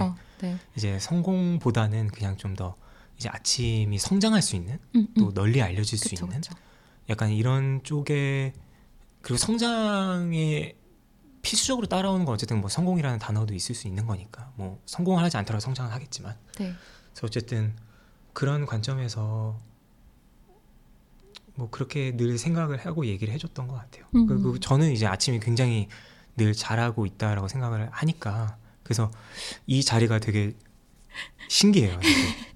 [0.40, 0.56] 네.
[0.76, 2.76] 이제 성공보다는 그냥 좀 더
[3.16, 5.34] 이제 아침이 성장할 수 있는 음, 또 음.
[5.34, 6.54] 널리 알려질 수 그쵸, 있는 그쵸.
[7.08, 8.52] 약간 이런 쪽에
[9.28, 10.74] 그리고 성장의
[11.42, 15.60] 필수적으로 따라오는 건 어쨌든 뭐 성공이라는 단어도 있을 수 있는 거니까 뭐 성공을 하지 않더라도
[15.60, 16.72] 성장은 하겠지만 네.
[17.12, 17.76] 그래서 어쨌든
[18.32, 19.60] 그런 관점에서
[21.56, 24.06] 뭐 그렇게 늘 생각을 하고 얘기를 해줬던 것 같아요.
[24.14, 24.26] 음.
[24.26, 25.88] 그리고 저는 이제 아침이 굉장히
[26.38, 29.10] 늘 잘하고 있다라고 생각을 하니까 그래서
[29.66, 30.54] 이 자리가 되게
[31.48, 32.00] 신기해요.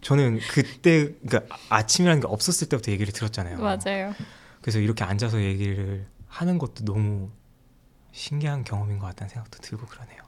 [0.01, 3.59] 저는 그때 그러니까 아침이라는 게 없었을 때부터 얘기를 들었잖아요.
[3.59, 4.14] 맞아요.
[4.62, 7.30] 그래서 이렇게 앉아서 얘기를 하는 것도 너무
[8.12, 10.22] 신기한 경험인 것 같다는 생각도 들고 그러네요.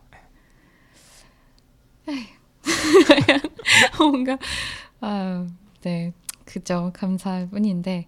[2.07, 2.29] 네.
[3.99, 4.39] 뭔가
[5.01, 5.47] 아,
[5.83, 6.13] 네.
[6.45, 6.93] 그죠.
[6.95, 8.07] 감사할 뿐인데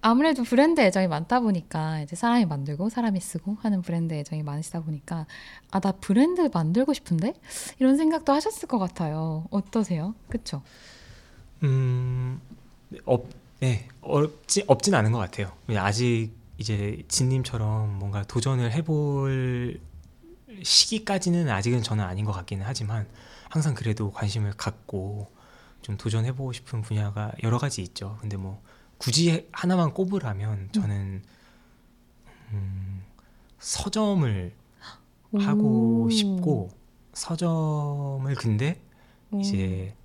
[0.00, 5.26] 아무래도 브랜드 애정이 많다 보니까 이제 사람이 만들고 사람이 쓰고 하는 브랜드 애정이 많으시다 보니까
[5.72, 7.34] 아 나 브랜드 만들고 싶은데
[7.80, 9.46] 이런 생각도 하셨을 것 같아요.
[9.50, 10.14] 어떠세요?
[10.28, 10.62] 그쵸?
[11.62, 12.40] 음,
[13.04, 13.26] 없,
[13.60, 15.52] 네, 없지, 없진 않은 것 같아요.
[15.76, 16.30] 아직
[16.62, 19.80] 이제 진님처럼 뭔가 도전을 해볼
[20.62, 23.08] 시기까지는 아직은 저는 아닌 것 같기는 하지만
[23.50, 25.28] 항상 그래도 관심을 갖고
[25.82, 28.16] 좀 도전해보고 싶은 분야가 여러 가지 있죠.
[28.20, 28.62] 근데 뭐
[28.96, 31.24] 굳이 하나만 꼽으라면 저는
[32.52, 33.02] 음,
[33.58, 34.54] 서점을
[35.40, 36.10] 하고 오.
[36.10, 36.70] 싶고
[37.12, 38.80] 서점을 근데
[39.32, 39.40] 오.
[39.40, 39.96] 이제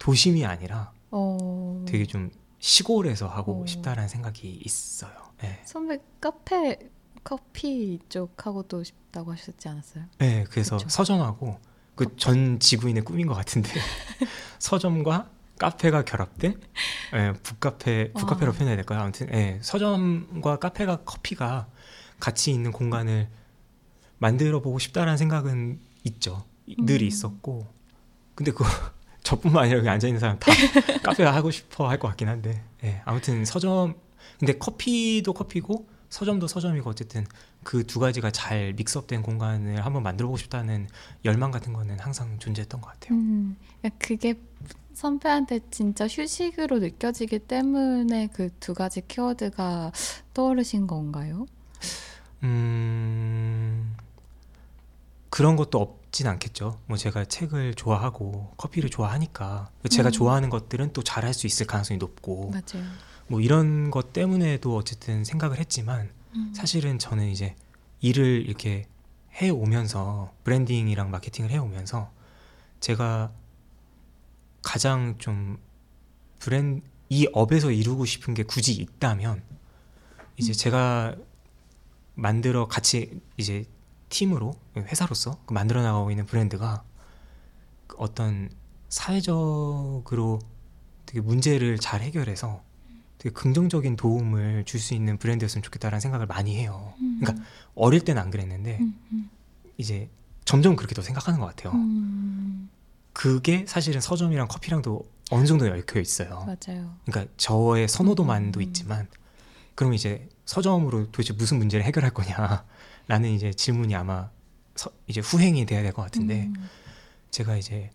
[0.00, 1.84] 도심이 아니라 어...
[1.86, 3.66] 되게 좀 시골에서 하고 오.
[3.66, 5.25] 싶다라는 생각이 있어요.
[5.42, 5.60] 네.
[5.64, 6.78] 선배 카페
[7.24, 10.04] 커피 쪽 하고도 싶다고 하셨지 않았어요?
[10.18, 10.88] 네, 그래서 그쵸.
[10.88, 11.58] 서점하고
[11.96, 13.70] 그 전 지구인의 꿈인 것 같은데
[14.58, 16.60] 서점과 카페가 결합된
[17.14, 18.56] 예, 북카페 북카페로 와.
[18.56, 19.00] 표현해야 될까요?
[19.00, 21.66] 아무튼 예, 서점과 카페가 커피가
[22.20, 23.28] 같이 있는 공간을
[24.18, 26.44] 만들어 보고 싶다라는 생각은 있죠.
[26.78, 27.06] 늘 음.
[27.06, 27.66] 있었고
[28.34, 28.64] 근데 그
[29.22, 30.52] 저뿐만 아니라 여기 앉아 있는 사람 다
[31.02, 33.94] 카페가 하고 싶어 할 것 같긴 한데 예, 아무튼 서점
[34.38, 37.26] 근데 커피도 커피고 서점도 서점이고 어쨌든
[37.64, 40.88] 그 두 가지가 잘 믹스업된 공간을 한번 만들어 보고 싶다는
[41.24, 43.18] 열망 같은 거는 항상 존재했던 것 같아요.
[43.18, 43.56] 음,
[43.98, 44.34] 그게
[44.94, 49.92] 선배한테 진짜 휴식으로 느껴지기 때문에 그 두 가지 키워드가
[50.32, 51.46] 떠오르신 건가요?
[52.42, 53.94] 음
[55.30, 56.80] 그런 것도 없진 않겠죠.
[56.86, 60.12] 뭐 제가 책을 좋아하고 커피를 좋아하니까 제가 음.
[60.12, 62.86] 좋아하는 것들은 또 잘할 수 있을 가능성이 높고 맞아요.
[63.28, 66.52] 뭐 이런 것 때문에도 어쨌든 생각을 했지만 음.
[66.54, 67.56] 사실은 저는 이제
[68.00, 68.86] 일을 이렇게
[69.34, 72.10] 해 오면서 브랜딩이랑 마케팅을 해 오면서
[72.80, 73.32] 제가
[74.62, 75.58] 가장 좀
[76.38, 79.40] 브랜 이 업에서 이루고 싶은 게 굳이 있다면
[80.38, 81.14] 이제 제가
[82.14, 83.64] 만들어 같이 이제
[84.08, 86.82] 팀으로 회사로서 그 만들어 나가고 있는 브랜드가
[87.86, 88.50] 그 어떤
[88.88, 90.40] 사회적으로
[91.06, 92.65] 되게 문제를 잘 해결해서
[93.26, 96.94] 되게 긍정적인 도움을 줄 수 있는 브랜드였으면 좋겠다라는 생각을 많이 해요.
[97.00, 97.18] 음.
[97.20, 99.30] 그러니까 어릴 때는 안 그랬는데 음, 음,
[99.78, 100.08] 이제
[100.44, 101.72] 점점 그렇게 더 생각하는 것 같아요.
[101.72, 102.68] 음,
[103.12, 106.44] 그게 사실은 서점이랑 커피랑도 어느 정도 얽혀 있어요.
[106.46, 106.94] 맞아요.
[107.04, 108.62] 그러니까 저의 선호도만도 음.
[108.62, 109.08] 있지만
[109.74, 114.30] 그럼 이제 서점으로 도대체 무슨 문제를 해결할 거냐라는 이제 질문이 아마
[114.76, 116.54] 서- 이제 후행이 돼야 될 것 같은데 음,
[117.32, 117.90] 제가 이제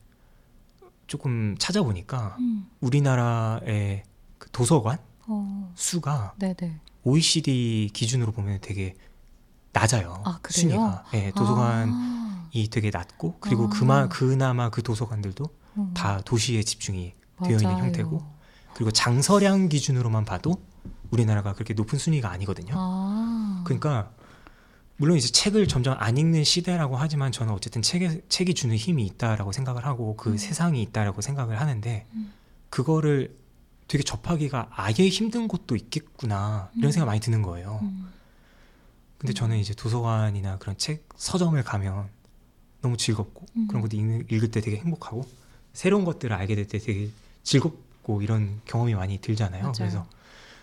[1.08, 4.04] 조금 찾아보니까 음, 우리나라의
[4.38, 4.98] 그 도서관
[5.28, 6.80] 어, 수가 네네.
[7.04, 8.96] OECD 기준으로 보면 되게
[9.74, 10.22] 낮아요.
[10.26, 10.40] 아?
[10.48, 11.06] 순위가.
[11.14, 13.70] 예, 도서관이 아, 되게 낮고 그리고 아.
[13.70, 15.46] 그마 그나마 그 도서관들도
[15.78, 17.14] 음, 다 도시에 집중이
[17.44, 17.84] 되어 있는 맞아요.
[17.86, 18.22] 형태고
[18.74, 20.62] 그리고 장서량 기준으로만 봐도
[21.12, 22.74] 우리나라가 그렇게 높은 순위가 아니거든요.
[22.76, 24.12] 아, 그러니까
[24.98, 29.52] 물론 이제 책을 점점 안 읽는 시대라고 하지만 저는 어쨌든 책에, 책이 주는 힘이 있다라고
[29.52, 30.38] 생각을 하고 그 음.
[30.38, 32.32] 세상이 있다라고 생각을 하는데 음.
[32.70, 33.36] 그거를
[33.92, 36.92] 되게 접하기가 아예 힘든 곳도 있겠구나 이런 음.
[36.94, 37.80] 생각 많이 드는 거예요.
[37.82, 38.10] 음,
[39.18, 42.08] 근데 저는 이제 도서관이나 그런 책 서점을 가면
[42.80, 43.68] 너무 즐겁고 음.
[43.68, 45.28] 그런 것도 읽, 읽을 때 되게 행복하고
[45.74, 47.10] 새로운 것들을 알게 될 때 되게
[47.44, 49.62] 즐겁고 이런 경험이 많이 들잖아요.
[49.62, 49.74] 맞아요.
[49.76, 50.08] 그래서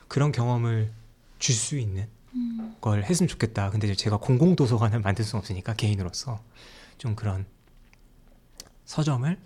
[0.08, 0.90] 그런 경험을
[1.38, 3.68] 줄 수 있는 음, 걸 했으면 좋겠다.
[3.68, 6.42] 근데 제가 공공 도서관을 만들 수는 없으니까 개인으로서
[6.96, 7.44] 좀 그런
[8.86, 9.38] 서점을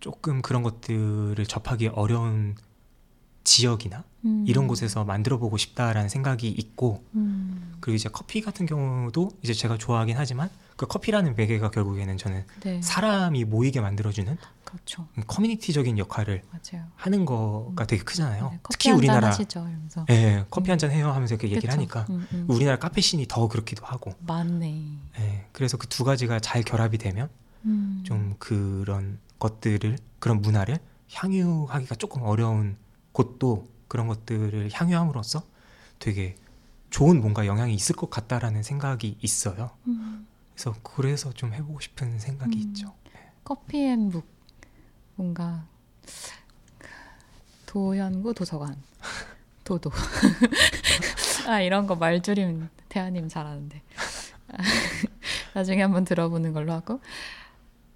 [0.00, 2.56] 조금 그런 것들을 접하기 어려운
[3.44, 9.30] 지역이나 음, 이런 곳에서 만들어 보고 싶다라는 생각이 있고 음, 그리고 이제 커피 같은 경우도
[9.42, 15.06] 이제 제가 좋아하긴 하지만 그 커피라는 매개가 결국에는 저는 네, 사람이 모이게 만들어주는 그렇죠.
[15.26, 16.86] 커뮤니티적인 역할을 맞아요.
[16.96, 18.50] 하는 거가 되게 크잖아요.
[18.50, 20.06] 네, 커피 특히 한잔 우리나라 하시죠, 이러면서.
[20.10, 21.72] 예, 커피 한 잔 해요 하면서 이렇게 얘기를.
[21.72, 22.46] 하니까 음, 음.
[22.48, 24.84] 우리나라 카페 씬이 더 그렇기도 하고 맞네.
[25.18, 27.28] 예, 그래서 그 두 가지가 잘 결합이 되면
[27.66, 28.02] 음.
[28.04, 30.78] 좀 그런 것들을 그런 문화를
[31.12, 32.76] 향유하기가 조금 어려운
[33.12, 35.42] 곳도 그런 것들을 향유함으로써
[35.98, 36.36] 되게
[36.90, 39.70] 좋은 뭔가 영향이 있을 것 같다라는 생각이 있어요.
[39.86, 40.26] 음.
[40.54, 42.60] 그래서 그래서 좀 해보고 싶은 생각이 음.
[42.62, 42.94] 있죠.
[43.44, 44.24] 커피앤북
[45.16, 45.66] 뭔가
[47.66, 48.76] 도연구 도서관
[49.64, 49.90] 도도
[51.48, 53.80] 아 이런 거 말줄임 태아님 잘하는데
[55.54, 57.00] 나중에 한번 들어보는 걸로 하고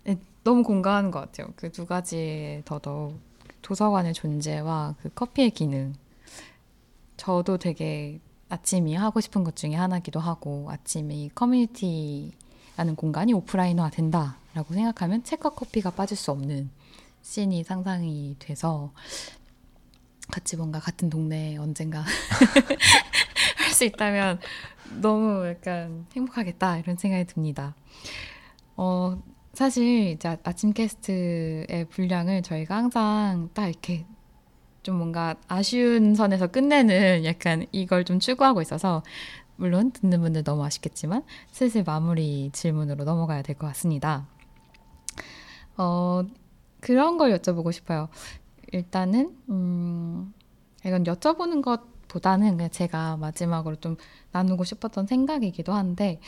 [0.05, 3.21] 네, 너무 공감하는 것 같아요 그 두 가지에 더더욱
[3.67, 5.93] 도서관의 존재와 그 커피의 기능
[7.17, 14.73] 저도 되게 아침이 하고 싶은 것 중에 하나기도 하고 아침에 이 커뮤니티라는 공간이 오프라인화 된다라고
[14.73, 16.71] 생각하면 책과 커피가 빠질 수 없는
[17.23, 18.93] 씬이 상상이 돼서
[20.31, 22.05] 같이 뭔가 같은 동네에 언젠가
[23.59, 24.39] 할 수 있다면
[25.01, 27.75] 너무 약간 행복하겠다 이런 생각이 듭니다.
[28.77, 29.21] 어,
[29.57, 34.05] 사실 이제 아침 캐스트의 분량을 저희가 항상 딱 이렇게
[34.83, 39.03] 좀 뭔가 아쉬운 선에서 끝내는 약간 이걸 좀 추구하고 있어서
[39.57, 44.29] 물론 듣는 분들 너무 아쉽겠지만 슬슬 마무리 질문으로 넘어가야 될 것 같습니다.
[45.79, 46.23] 어,
[46.81, 48.11] 그런 걸 여쭤보고 싶어요.
[48.73, 50.35] 일단은 음,
[50.85, 53.97] 이건 여쭤보는 것보다는 그냥 제가 마지막으로 좀
[54.33, 56.21] 나누고 싶었던 생각이기도 한데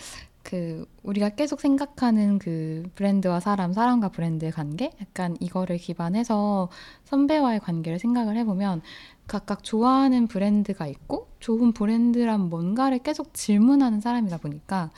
[0.49, 6.71] 그 우리가 계속 생각하는 그 브랜드와 사람, 사람과 브랜드의 관계, 약간 이거를 기반해서
[7.05, 8.81] 선배와의 관계를 생각을 해보면
[9.27, 14.91] 각각 좋아하는 브랜드가 있고 좋은 브랜드란 뭔가를 계속 질문하는 사람이다 보니까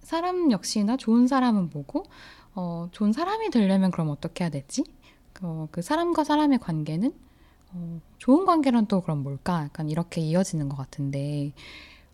[0.00, 2.04] 사람 역시나 좋은 사람은 뭐고
[2.54, 4.82] 어, 좋은 사람이 되려면 그럼 어떻게 해야 되지?
[5.42, 7.12] 어, 그 사람과 사람의 관계는
[7.74, 9.64] 어, 좋은 관계란 또 그럼 뭘까?
[9.64, 11.52] 약간 이렇게 이어지는 것 같은데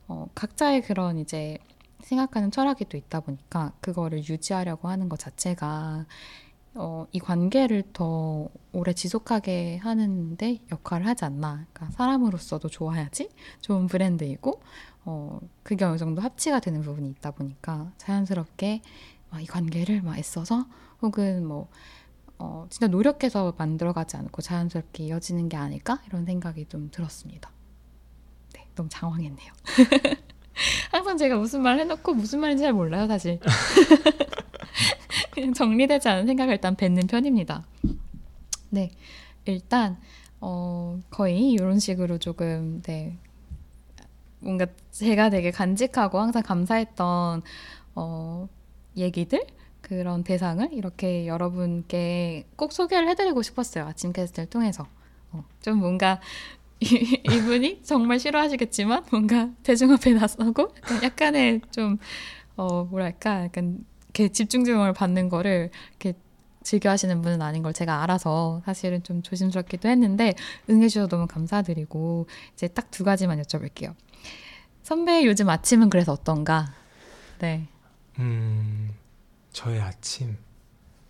[0.08, 1.58] 어, 각자의 그런 이제
[2.02, 6.06] 생각하는 철학이 또 있다 보니까 그거를 유지하려고 하는 것 자체가
[6.74, 11.66] 어, 이 관계를 더 오래 지속하게 하는데 역할을 하지 않나.
[11.72, 13.28] 그러니까 사람으로서도 좋아야지
[13.60, 14.62] 좋은 브랜드이고
[15.04, 18.82] 어, 그게 어느 정도 합치가 되는 부분이 있다 보니까 자연스럽게
[19.30, 20.66] 막이 관계를 막 애써서
[21.02, 21.68] 혹은 뭐
[22.38, 27.50] 어, 진짜 노력해서 만들어가지 않고 자연스럽게 이어지는 게 아닐까 이런 생각이 좀 들었습니다.
[28.54, 29.52] 네, 너무 장황했네요.
[30.90, 33.38] 항상 제가 무슨 말 해놓고 무슨 말인지 잘 몰라요, 사실.
[35.32, 37.64] 그냥 정리되지 않은 생각을 일단 뱉는 편입니다.
[38.70, 38.90] 네,
[39.44, 39.98] 일단
[40.40, 43.16] 어, 거의 이런 식으로 조금 네
[44.40, 47.42] 뭔가 제가 되게 간직하고 항상 감사했던
[47.94, 48.48] 어,
[48.96, 49.46] 얘기들
[49.80, 53.86] 그런 대상을 이렇게 여러분께 꼭 소개를 해드리고 싶었어요.
[53.86, 54.86] 아침 캐스트를 통해서.
[55.32, 56.20] 어, 좀 뭔가
[56.82, 61.98] 이, 이분이 정말 싫어하시겠지만 뭔가 대중 앞에 나서고 약간 약간의 좀
[62.56, 66.18] 어, 뭐랄까 약간 이렇게 집중력을 받는 거를 이렇게
[66.62, 70.34] 즐겨 하시는 분은 아닌 걸 제가 알아서 사실은 좀 조심스럽기도 했는데
[70.70, 73.94] 응해주셔서 너무 감사드리고 이제 딱 두 가지만 여쭤볼게요.
[74.82, 76.74] 선배 요즘 아침은 그래서 어떤가?
[77.40, 77.66] 네.
[78.18, 78.90] 음,
[79.52, 80.36] 저의 아침.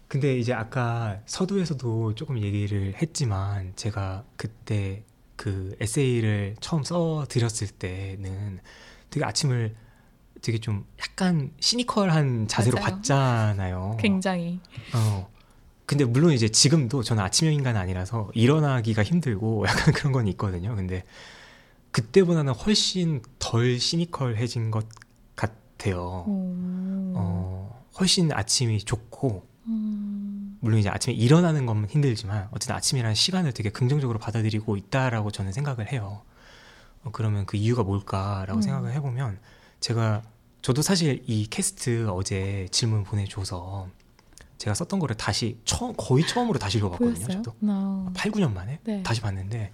[0.09, 5.03] 근데 이제 아까 서두에서도 조금 얘기를 했지만 제가 그때
[5.43, 8.61] 그 에세이를 처음 써 드렸을 때는
[9.11, 9.74] 되게 아침을
[10.40, 12.95] 되게 좀 약간 시니컬한 자세로 맞아요.
[12.95, 13.97] 봤잖아요.
[13.99, 14.61] 굉장히
[14.95, 15.28] 어.
[15.84, 20.76] 근데 물론 이제 지금도 저는 아침형 인간 아니라서 일어나기가 힘들고 약간 그런 건 있거든요.
[20.76, 21.03] 근데
[21.90, 24.86] 그때보다는 훨씬 덜 시니컬해진 것
[25.34, 26.24] 같아요.
[26.28, 30.12] 음, 어, 훨씬 아침이 좋고 음,
[30.63, 35.91] 물론 이제 아침에 일어나는 건 힘들지만 어쨌든 아침이라는 시간을 되게 긍정적으로 받아들이고 있다라고 저는 생각을
[35.91, 36.23] 해요.
[37.03, 38.63] 어, 그러면 그 이유가 뭘까라고 음.
[38.63, 39.41] 생각을 해보면
[39.81, 40.23] 제가
[40.63, 43.89] 저도 사실 이 캐스트 어제 질문 보내줘서
[44.59, 47.13] 제가 썼던 거를 다시 처음 거의 처음으로 다시 읽어봤거든요.
[47.13, 47.43] 보였어요?
[47.43, 49.03] 저도 나 8, 9년 만에 네.
[49.03, 49.73] 다시 봤는데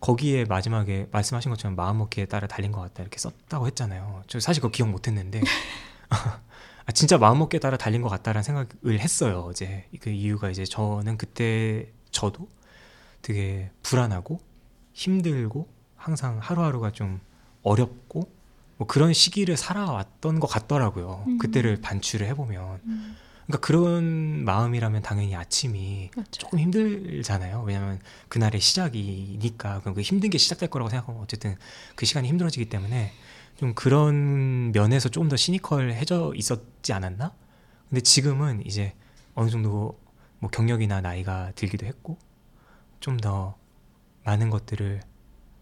[0.00, 4.24] 거기에 마지막에 말씀하신 것처럼 마음 먹기에 따라 달린 것 같다 이렇게 썼다고 했잖아요.
[4.26, 5.40] 저 사실 그거 기억 못했는데
[6.08, 6.40] 아,
[6.92, 9.88] 진짜 마음먹기에 따라 달린 것 같다라는 생각을 했어요 어제.
[10.00, 12.48] 그 이유가 이제 저는 그때 저도
[13.22, 14.40] 되게 불안하고
[14.92, 17.20] 힘들고 항상 하루하루가 좀
[17.62, 18.30] 어렵고
[18.76, 21.24] 뭐 그런 시기를 살아왔던 것 같더라고요.
[21.26, 21.38] 음.
[21.38, 22.80] 그때를 반추를 해보면.
[22.84, 23.16] 음,
[23.46, 26.30] 그러니까 그런 마음이라면 당연히 아침이 맞죠.
[26.40, 27.62] 조금 힘들잖아요.
[27.66, 31.56] 왜냐하면 그날의 시작이니까 그럼 그 힘든 게 시작될 거라고 생각하면 어쨌든
[31.94, 33.12] 그 시간이 힘들어지기 때문에
[33.60, 37.34] 좀 그런 면에서 좀더 시니컬해져 있었지 않았나?
[37.90, 38.94] 근데 지금은 이제
[39.34, 40.00] 어느 정도
[40.38, 42.16] 뭐 경력이나 나이가 들기도 했고
[43.00, 43.58] 좀 더
[44.24, 45.02] 많은 것들을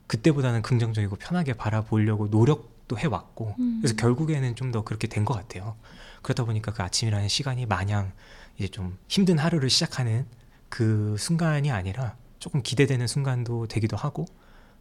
[0.06, 3.78] 그때보다는 긍정적이고 편하게 바라보려고 노력도 해왔고 음.
[3.80, 5.76] 그래서 결국에는 좀 더 그렇게 된 것 같아요.
[6.22, 8.12] 그러다 보니까 그 아침이라는 시간이 마냥
[8.58, 10.24] 이제 좀 힘든 하루를 시작하는
[10.68, 14.24] 그 순간이 아니라 조금 기대되는 순간도 되기도 하고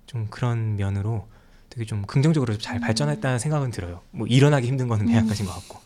[0.05, 1.27] 좀 그런 면으로
[1.69, 4.01] 되게 좀 긍정적으로 잘 발전했다는 생각은 들어요.
[4.11, 5.79] 뭐 일어나기 힘든 거는 매한가지인 것 같고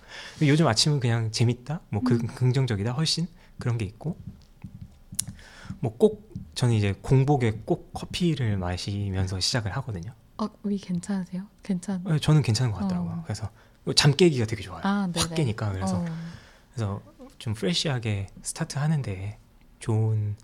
[0.44, 3.28] 요즘 아침은 그냥 재밌다, 뭐 그, 긍정적이다 훨씬
[3.60, 4.18] 그런 게 있고
[5.80, 10.14] 뭐 꼭 저는 이제 공복에 꼭 커피를 마시면서 시작을 하거든요.
[10.38, 11.44] 어, 위 괜찮으세요?
[11.64, 12.04] 괜찮.
[12.06, 13.12] 네, 저는 괜찮은 것 같더라고요.
[13.14, 13.22] 어.
[13.24, 13.50] 그래서
[13.96, 14.82] 잠 깨기가 되게 좋아요.
[14.84, 15.34] 아, 확.
[15.34, 16.06] 깨니까 그래서 어.
[16.74, 17.02] 그래서
[17.40, 19.38] 좀 프레시하게 스타트 하는데
[19.80, 20.36] 좋은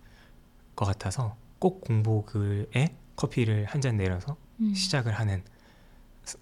[0.76, 5.43] 것 같아서 꼭 공복에 커피를 한 잔 내려서 음, 시작을 하는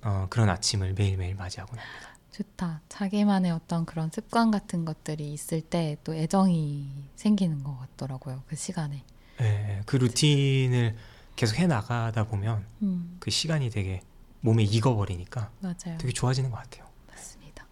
[0.03, 2.16] 어, 그런 아침을 매일매일 맞이하고 합니다.
[2.32, 2.82] 좋다.
[2.89, 8.43] 자기만의 어떤 그런 습관 같은 것들이 있을 때 또 애정이 생기는 것 같더라고요.
[8.47, 9.03] 그 시간에.
[9.41, 10.95] 예, 그 루틴을
[11.36, 14.01] 계속 해 나가다 보면 음, 그 시간이 되게
[14.41, 15.97] 몸에 익어버리니까 맞아요.
[15.97, 16.86] 되게 좋아지는 것 같아요.
[17.07, 17.66] 맞습니다.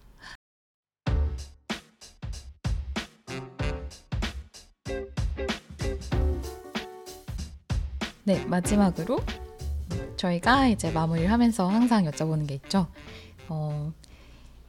[8.23, 9.19] 네, 마지막으로
[10.23, 12.87] 저희가 이제 마무리를 하면서 항상 여쭤보는 게 있죠.
[13.49, 13.91] 어,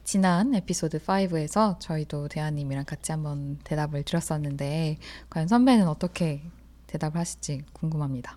[0.03, 4.99] 지난 에피소드 5에서 저희도 대한님이랑 같이 한번 대답을 드렸었는데
[5.31, 6.43] 과연 선배는 어떻게
[6.89, 8.37] 대답을 하실지 궁금합니다.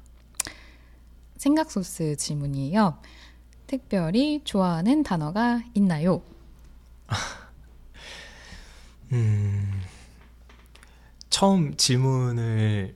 [1.37, 2.99] 생각 소스 질문이에요.
[3.65, 6.21] 특별히 좋아하는 단어가 있나요?
[9.11, 9.81] 음,
[11.31, 12.95] 처음 질문을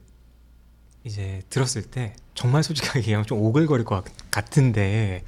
[1.04, 5.24] 이제 들었을 때 정말 솔직하게 얘기하면 좀 오글거릴 것 같- 같은데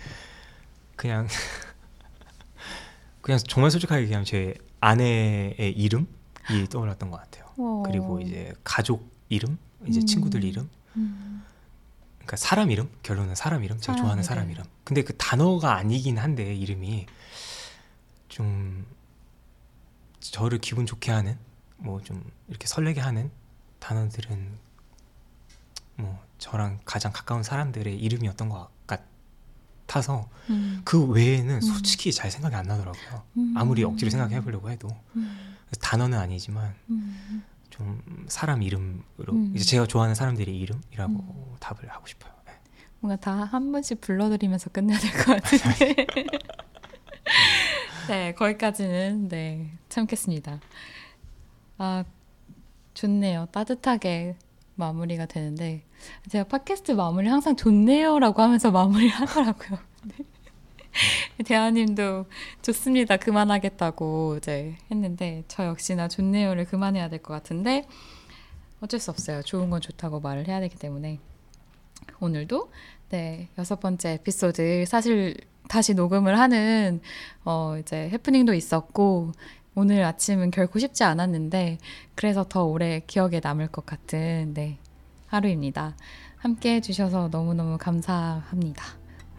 [0.95, 1.27] 그냥
[3.21, 6.05] 그냥 정말 솔직하게 얘기하면 제 아내의 이름이
[6.69, 7.43] 떠올랐던 것 같아요.
[7.85, 9.57] 그리고 이제 가족 이름,
[9.87, 10.05] 이제 음.
[10.05, 11.43] 친구들 이름, 음,
[12.17, 14.27] 그러니까 사람 이름, 결론은 사람 이름, 제가 사람 좋아하는 이름.
[14.27, 14.63] 사람 이름.
[14.83, 17.05] 근데 그 단어가 아니긴 한데 이름이
[18.27, 18.85] 좀
[20.19, 21.37] 저를 기분 좋게 하는
[21.77, 23.31] 뭐 좀 이렇게 설레게 하는
[23.79, 24.49] 단어들은
[25.95, 31.61] 뭐 저랑 가장 가까운 사람들의 이름이었던 것 같아서 음, 그 외에는 음.
[31.61, 33.23] 솔직히 잘 생각이 안 나더라고요.
[33.37, 33.53] 음.
[33.57, 39.53] 아무리 억지로 생각해 보려고 해도 음, 단어는 아니지만 음, 좀 사람 이름으로 음.
[39.55, 41.55] 이제 제가 좋아하는 사람들의 이름이라고 음.
[41.59, 42.33] 답을 하고 싶어요.
[42.45, 42.53] 네.
[42.99, 46.05] 뭔가 다 한 번씩 불러드리면서 끝내야 될 것 같은데.
[48.09, 50.59] 네, 거기까지는 네 참겠습니다.
[51.77, 52.03] 아
[52.93, 53.47] 좋네요.
[53.51, 54.35] 따뜻하게
[54.75, 55.83] 마무리가 되는데
[56.29, 59.79] 제가 팟캐스트 마무리 항상 좋네요라고 하면서 마무리를 하더라고요.
[60.05, 60.25] 네.
[61.45, 62.25] 대하님도
[62.61, 63.17] 좋습니다.
[63.17, 67.87] 그만하겠다고 이제 했는데 저 역시나 좋네요를 그만해야 될 것 같은데
[68.81, 69.41] 어쩔 수 없어요.
[69.43, 71.19] 좋은 건 좋다고 말을 해야 되기 때문에
[72.19, 72.71] 오늘도
[73.09, 75.35] 네 여섯 번째 에피소드 사실
[75.69, 77.01] 다시 녹음을 하는
[77.45, 79.31] 어 이제 해프닝도 있었고
[79.75, 81.79] 오늘 아침은 결코 쉽지 않았는데
[82.15, 84.77] 그래서 더 오래 기억에 남을 것 같은 네
[85.27, 85.95] 하루입니다.
[86.37, 88.83] 함께 해주셔서 너무너무 감사합니다.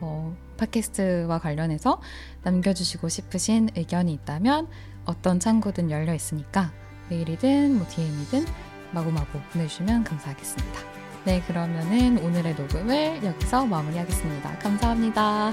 [0.00, 2.00] 어, 팟캐스트와 관련해서
[2.42, 4.68] 남겨주시고 싶으신 의견이 있다면
[5.04, 6.72] 어떤 창구든 열려 있으니까
[7.10, 8.44] 메일이든 뭐 DM이든
[8.92, 10.80] 마구마구 보내주시면 감사하겠습니다.
[11.24, 14.58] 네, 그러면은 오늘의 녹음을 여기서 마무리하겠습니다.
[14.58, 15.50] 감사합니다.